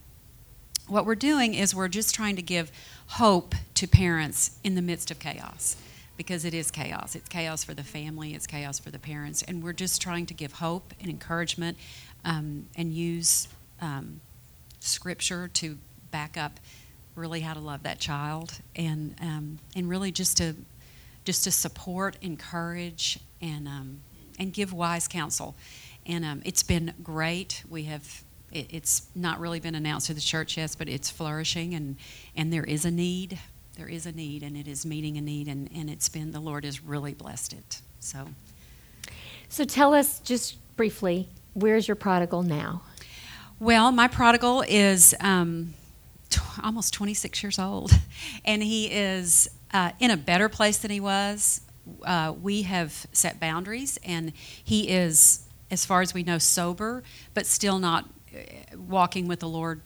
what 0.87 1.05
we're 1.05 1.15
doing 1.15 1.53
is 1.53 1.75
we're 1.75 1.89
just 1.89 2.15
trying 2.15 2.35
to 2.37 2.41
give 2.41 2.71
hope 3.07 3.53
to 3.75 3.87
parents 3.87 4.57
in 4.63 4.75
the 4.75 4.81
midst 4.81 5.11
of 5.11 5.19
chaos, 5.19 5.75
because 6.15 6.45
it 6.45 6.53
is 6.53 6.71
chaos. 6.71 7.15
It's 7.15 7.27
chaos 7.27 7.63
for 7.63 7.73
the 7.73 7.83
family. 7.83 8.33
It's 8.33 8.47
chaos 8.47 8.79
for 8.79 8.89
the 8.89 8.99
parents, 8.99 9.43
and 9.43 9.61
we're 9.61 9.73
just 9.73 10.01
trying 10.01 10.25
to 10.27 10.33
give 10.33 10.53
hope 10.53 10.93
and 11.01 11.09
encouragement, 11.09 11.77
um, 12.23 12.67
and 12.77 12.93
use 12.93 13.49
um, 13.81 14.21
scripture 14.79 15.49
to 15.49 15.77
back 16.11 16.37
up 16.37 16.59
really 17.15 17.41
how 17.41 17.53
to 17.53 17.59
love 17.59 17.83
that 17.83 17.99
child 17.99 18.59
and 18.75 19.15
um, 19.21 19.59
and 19.75 19.89
really 19.89 20.11
just 20.11 20.37
to 20.37 20.55
just 21.23 21.43
to 21.45 21.51
support, 21.51 22.17
encourage, 22.21 23.19
and 23.41 23.67
um, 23.67 24.01
and 24.39 24.53
give 24.53 24.73
wise 24.73 25.07
counsel. 25.07 25.55
And 26.05 26.25
um, 26.25 26.41
it's 26.45 26.63
been 26.63 26.93
great. 27.01 27.63
We 27.69 27.83
have 27.83 28.23
it, 28.51 28.67
it's 28.69 29.07
not 29.15 29.39
really 29.39 29.59
been 29.59 29.75
announced 29.75 30.07
to 30.07 30.13
the 30.13 30.21
church 30.21 30.57
yet, 30.57 30.75
but 30.77 30.89
it's 30.89 31.09
flourishing, 31.09 31.73
and 31.73 31.97
and 32.35 32.51
there 32.51 32.63
is 32.63 32.85
a 32.85 32.91
need. 32.91 33.39
There 33.77 33.89
is 33.89 34.05
a 34.05 34.11
need, 34.11 34.43
and 34.43 34.55
it 34.55 34.67
is 34.67 34.85
meeting 34.85 35.17
a 35.17 35.21
need, 35.21 35.47
and, 35.47 35.67
and 35.73 35.89
it's 35.89 36.07
been 36.07 36.31
the 36.31 36.39
Lord 36.39 36.63
has 36.63 36.83
really 36.83 37.15
blessed 37.15 37.53
it. 37.53 37.81
So, 37.99 38.27
so 39.49 39.63
tell 39.63 39.95
us 39.95 40.19
just 40.19 40.57
briefly, 40.75 41.27
where's 41.53 41.87
your 41.87 41.95
prodigal 41.95 42.43
now? 42.43 42.83
Well, 43.59 43.91
my 43.91 44.07
prodigal 44.07 44.63
is 44.67 45.15
um, 45.19 45.73
almost 46.63 46.93
26 46.93 47.41
years 47.41 47.57
old, 47.57 47.91
and 48.45 48.61
he 48.61 48.91
is 48.91 49.49
uh, 49.73 49.91
in 49.99 50.11
a 50.11 50.17
better 50.17 50.47
place 50.47 50.77
than 50.77 50.91
he 50.91 50.99
was. 50.99 51.61
Uh, 52.03 52.33
we 52.41 52.61
have 52.61 53.05
set 53.11 53.39
boundaries, 53.39 53.99
and 54.05 54.31
he 54.63 54.87
is, 54.89 55.45
as 55.69 55.85
far 55.85 56.01
as 56.01 56.13
we 56.13 56.23
know, 56.23 56.37
sober, 56.37 57.03
but 57.33 57.45
still 57.45 57.79
not 57.79 58.05
uh, 58.33 58.77
walking 58.77 59.27
with 59.27 59.39
the 59.39 59.49
Lord 59.49 59.81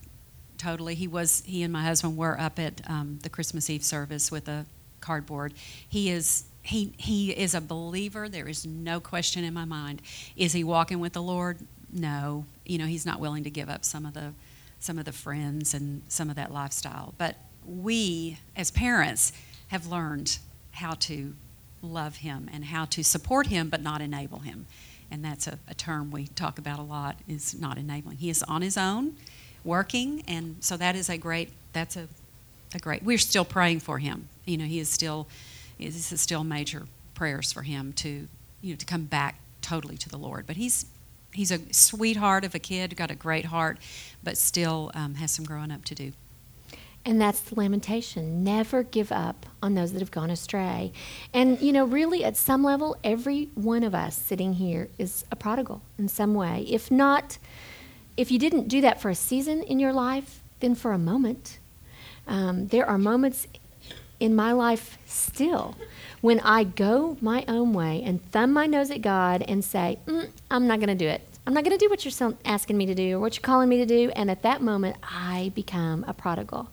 totally. 0.57 0.95
He 0.95 1.07
was. 1.07 1.43
He 1.45 1.63
and 1.63 1.71
my 1.71 1.83
husband 1.83 2.17
were 2.17 2.39
up 2.39 2.59
at 2.59 2.81
um, 2.87 3.19
the 3.23 3.29
Christmas 3.29 3.69
Eve 3.69 3.83
service 3.83 4.31
with 4.31 4.47
a 4.47 4.65
cardboard. 4.99 5.53
He 5.87 6.09
is. 6.09 6.43
He, 6.61 6.93
he 6.97 7.31
is 7.31 7.55
a 7.55 7.61
believer. 7.61 8.27
There 8.27 8.49
is 8.49 8.65
no 8.65 8.99
question 8.99 9.45
in 9.45 9.53
my 9.53 9.63
mind. 9.63 10.01
Is 10.35 10.51
he 10.51 10.65
walking 10.65 10.99
with 10.99 11.13
the 11.13 11.21
Lord? 11.21 11.59
No. 11.93 12.45
You 12.65 12.77
know, 12.77 12.85
he's 12.85 13.05
not 13.05 13.21
willing 13.21 13.45
to 13.45 13.49
give 13.49 13.69
up 13.69 13.85
some 13.85 14.05
of 14.05 14.13
the 14.13 14.33
some 14.79 14.99
of 14.99 15.05
the 15.05 15.13
friends 15.13 15.73
and 15.73 16.01
some 16.09 16.29
of 16.29 16.35
that 16.35 16.51
lifestyle. 16.51 17.13
But 17.17 17.37
we, 17.65 18.37
as 18.55 18.69
parents, 18.69 19.31
have 19.67 19.87
learned 19.87 20.39
how 20.71 20.93
to 20.93 21.33
love 21.81 22.17
him 22.17 22.49
and 22.51 22.65
how 22.65 22.85
to 22.85 23.03
support 23.03 23.47
him 23.47 23.69
but 23.69 23.81
not 23.81 24.01
enable 24.01 24.39
him. 24.39 24.65
And 25.09 25.23
that's 25.23 25.47
a, 25.47 25.59
a, 25.69 25.73
term 25.73 26.11
we 26.11 26.27
talk 26.27 26.57
about 26.57 26.79
a 26.79 26.83
lot 26.83 27.17
is 27.27 27.57
not 27.57 27.77
enabling. 27.77 28.17
He 28.17 28.29
is 28.29 28.43
on 28.43 28.61
his 28.61 28.77
own 28.77 29.15
working 29.63 30.23
and 30.27 30.57
so 30.59 30.77
that 30.77 30.95
is 30.95 31.09
a 31.09 31.17
great 31.17 31.49
that's 31.73 31.97
a, 31.97 32.07
a 32.73 32.79
great 32.79 33.03
we're 33.03 33.17
still 33.17 33.45
praying 33.45 33.79
for 33.79 33.99
him. 33.99 34.27
You 34.45 34.57
know 34.57 34.65
he 34.65 34.79
is 34.79 34.89
still 34.89 35.27
this 35.79 36.11
is 36.11 36.21
still 36.21 36.43
major 36.43 36.83
prayers 37.13 37.51
for 37.51 37.63
him 37.63 37.93
to 37.93 38.27
you 38.61 38.73
know 38.73 38.75
to 38.75 38.85
come 38.85 39.03
back 39.03 39.39
totally 39.61 39.97
to 39.97 40.09
the 40.09 40.17
lord. 40.17 40.45
But 40.47 40.55
he's 40.57 40.85
he's 41.33 41.51
a 41.51 41.59
sweetheart 41.73 42.43
of 42.45 42.55
a 42.55 42.59
kid 42.59 42.95
got 42.95 43.11
a 43.11 43.15
great 43.15 43.45
heart 43.45 43.77
but 44.23 44.37
still 44.37 44.91
um, 44.93 45.15
has 45.15 45.31
some 45.31 45.45
growing 45.45 45.71
up 45.71 45.85
to 45.85 45.95
do 45.95 46.11
and 47.07 47.21
that's 47.21 47.39
the 47.39 47.55
lamentation. 47.55 48.43
Never 48.43 48.83
give 48.83 49.13
up 49.13 49.45
on 49.63 49.75
those 49.75 49.93
that 49.93 49.99
have 49.99 50.11
gone 50.11 50.29
astray. 50.29 50.91
And, 51.33 51.59
you 51.61 51.71
know, 51.71 51.85
really, 51.85 52.25
at 52.25 52.35
some 52.35 52.63
level, 52.63 52.97
every 53.01 53.49
one 53.55 53.83
of 53.83 53.95
us 53.95 54.17
sitting 54.17 54.53
here 54.55 54.89
is 54.97 55.23
a 55.31 55.37
prodigal 55.37 55.81
in 55.97 56.09
some 56.09 56.33
way. 56.33 56.65
If 56.69 56.91
not, 56.91 57.37
if 58.17 58.29
you 58.29 58.37
didn't 58.37 58.67
do 58.67 58.81
that 58.81 58.99
for 59.01 59.09
a 59.09 59.15
season 59.15 59.63
in 59.63 59.79
your 59.79 59.93
life, 59.93 60.43
then 60.59 60.75
for 60.75 60.91
a 60.91 60.97
moment. 60.97 61.59
Um, 62.27 62.67
there 62.67 62.85
are 62.85 62.97
moments 62.97 63.47
in 64.19 64.35
my 64.35 64.51
life 64.51 64.97
still 65.05 65.75
when 66.19 66.41
I 66.41 66.65
go 66.65 67.15
my 67.21 67.45
own 67.47 67.71
way 67.71 68.03
and 68.03 68.21
thumb 68.31 68.51
my 68.51 68.65
nose 68.65 68.91
at 68.91 69.01
God 69.01 69.45
and 69.47 69.63
say, 69.63 69.99
mm, 70.07 70.29
I'm 70.51 70.67
not 70.67 70.79
going 70.79 70.89
to 70.89 70.95
do 70.95 71.07
it. 71.07 71.21
I'm 71.45 71.53
not 71.53 71.63
going 71.63 71.77
to 71.77 71.85
do 71.85 71.89
what 71.89 72.03
you're 72.03 72.33
asking 72.43 72.77
me 72.77 72.85
to 72.87 72.95
do 72.95 73.15
or 73.15 73.19
what 73.21 73.37
you're 73.37 73.43
calling 73.43 73.69
me 73.69 73.77
to 73.77 73.85
do. 73.85 74.11
And 74.13 74.29
at 74.29 74.41
that 74.41 74.61
moment, 74.61 74.97
I 75.01 75.53
become 75.55 76.03
a 76.05 76.13
prodigal. 76.13 76.67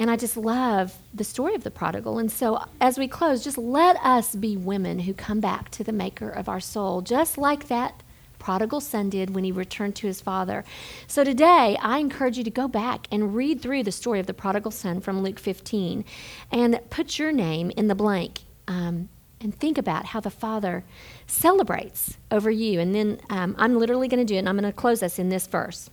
And 0.00 0.10
I 0.10 0.16
just 0.16 0.34
love 0.34 0.96
the 1.12 1.24
story 1.24 1.54
of 1.54 1.62
the 1.62 1.70
prodigal. 1.70 2.18
And 2.18 2.32
so, 2.32 2.64
as 2.80 2.96
we 2.96 3.06
close, 3.06 3.44
just 3.44 3.58
let 3.58 3.96
us 3.96 4.34
be 4.34 4.56
women 4.56 5.00
who 5.00 5.12
come 5.12 5.40
back 5.40 5.68
to 5.72 5.84
the 5.84 5.92
maker 5.92 6.30
of 6.30 6.48
our 6.48 6.58
soul, 6.58 7.02
just 7.02 7.36
like 7.36 7.68
that 7.68 8.02
prodigal 8.38 8.80
son 8.80 9.10
did 9.10 9.34
when 9.34 9.44
he 9.44 9.52
returned 9.52 9.94
to 9.96 10.06
his 10.06 10.22
father. 10.22 10.64
So, 11.06 11.22
today, 11.22 11.76
I 11.82 11.98
encourage 11.98 12.38
you 12.38 12.44
to 12.44 12.50
go 12.50 12.66
back 12.66 13.08
and 13.12 13.36
read 13.36 13.60
through 13.60 13.82
the 13.82 13.92
story 13.92 14.18
of 14.18 14.26
the 14.26 14.32
prodigal 14.32 14.70
son 14.70 15.02
from 15.02 15.20
Luke 15.22 15.38
15 15.38 16.06
and 16.50 16.80
put 16.88 17.18
your 17.18 17.30
name 17.30 17.70
in 17.76 17.88
the 17.88 17.94
blank. 17.94 18.40
Um, 18.66 19.10
and 19.42 19.54
think 19.54 19.76
about 19.76 20.06
how 20.06 20.20
the 20.20 20.30
Father 20.30 20.82
celebrates 21.26 22.16
over 22.30 22.50
you. 22.50 22.80
And 22.80 22.94
then 22.94 23.20
um, 23.28 23.54
I'm 23.58 23.78
literally 23.78 24.08
going 24.08 24.26
to 24.26 24.30
do 24.30 24.36
it, 24.36 24.38
and 24.38 24.48
I'm 24.48 24.56
going 24.58 24.70
to 24.70 24.72
close 24.72 25.02
us 25.02 25.18
in 25.18 25.28
this 25.28 25.46
verse. 25.46 25.90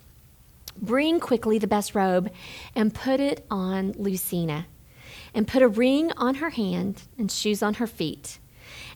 Bring 0.82 1.20
quickly 1.20 1.58
the 1.58 1.68
best 1.68 1.96
robe 1.96 2.32
and 2.76 2.94
put 2.94 3.20
it 3.20 3.46
on 3.50 3.94
Lucina, 3.94 4.68
and 5.34 5.48
put 5.48 5.62
a 5.62 5.68
ring 5.68 6.12
on 6.18 6.36
her 6.36 6.52
hand 6.52 7.04
and 7.18 7.32
shoes 7.32 7.62
on 7.62 7.76
her 7.76 7.88
feet. 7.88 8.40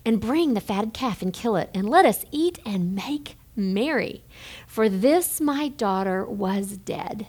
And 0.04 0.20
bring 0.20 0.54
the 0.54 0.62
fatted 0.62 0.94
calf 0.94 1.22
and 1.22 1.32
kill 1.32 1.56
it, 1.56 1.70
and 1.74 1.90
let 1.90 2.06
us 2.06 2.26
eat 2.32 2.60
and 2.66 2.96
make 2.96 3.36
merry. 3.56 4.24
For 4.68 4.90
this 4.90 5.40
my 5.40 5.70
daughter 5.70 6.26
was 6.26 6.78
dead, 6.78 7.28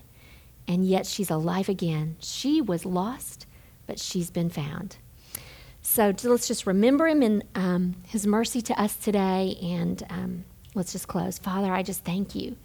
and 0.66 0.86
yet 0.86 1.06
she's 1.06 1.30
alive 1.30 1.68
again. 1.68 2.16
She 2.20 2.60
was 2.60 2.84
lost, 2.84 3.46
but 3.86 3.98
she's 3.98 4.30
been 4.30 4.50
found. 4.50 4.96
So 5.82 6.14
let's 6.22 6.46
just 6.46 6.66
remember 6.66 7.08
him 7.08 7.22
in 7.22 7.42
um, 7.54 7.96
his 8.06 8.26
mercy 8.26 8.62
to 8.62 8.80
us 8.80 8.96
today, 8.96 9.58
and 9.60 10.02
um, 10.08 10.44
let's 10.74 10.92
just 10.92 11.08
close. 11.08 11.38
Father, 11.38 11.72
I 11.72 11.82
just 11.82 12.04
thank 12.04 12.34
you 12.34 12.56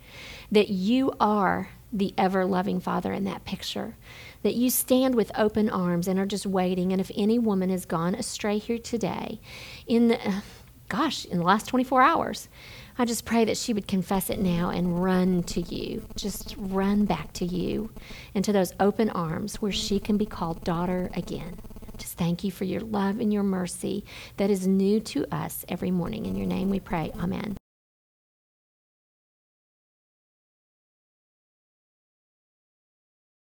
that 0.51 0.69
you 0.69 1.11
are 1.19 1.69
the 1.91 2.13
ever 2.17 2.45
loving 2.45 2.79
Father 2.79 3.13
in 3.13 3.23
that 3.25 3.45
picture, 3.45 3.95
that 4.43 4.55
you 4.55 4.69
stand 4.69 5.15
with 5.15 5.31
open 5.37 5.69
arms 5.69 6.07
and 6.07 6.19
are 6.19 6.25
just 6.25 6.45
waiting. 6.45 6.91
And 6.91 6.99
if 6.99 7.11
any 7.15 7.39
woman 7.39 7.69
has 7.69 7.85
gone 7.85 8.15
astray 8.15 8.57
here 8.57 8.77
today, 8.77 9.39
in 9.85 10.09
the, 10.09 10.43
gosh, 10.89 11.25
in 11.25 11.39
the 11.39 11.45
last 11.45 11.67
24 11.67 12.01
hours, 12.01 12.49
I 12.97 13.05
just 13.05 13.25
pray 13.25 13.45
that 13.45 13.57
she 13.57 13.73
would 13.73 13.87
confess 13.87 14.29
it 14.29 14.39
now 14.39 14.69
and 14.69 15.03
run 15.03 15.43
to 15.43 15.61
you, 15.61 16.05
just 16.15 16.55
run 16.57 17.05
back 17.05 17.31
to 17.33 17.45
you 17.45 17.91
into 18.33 18.51
those 18.51 18.73
open 18.79 19.09
arms 19.11 19.61
where 19.61 19.71
she 19.71 19.99
can 19.99 20.17
be 20.17 20.25
called 20.25 20.63
daughter 20.63 21.11
again. 21.13 21.59
Just 21.97 22.17
thank 22.17 22.43
you 22.43 22.51
for 22.51 22.63
your 22.63 22.81
love 22.81 23.19
and 23.19 23.33
your 23.33 23.43
mercy 23.43 24.03
that 24.37 24.49
is 24.49 24.67
new 24.67 24.99
to 25.01 25.25
us 25.33 25.65
every 25.67 25.91
morning. 25.91 26.25
In 26.25 26.35
your 26.35 26.47
name 26.47 26.69
we 26.69 26.79
pray. 26.79 27.11
Amen. 27.19 27.57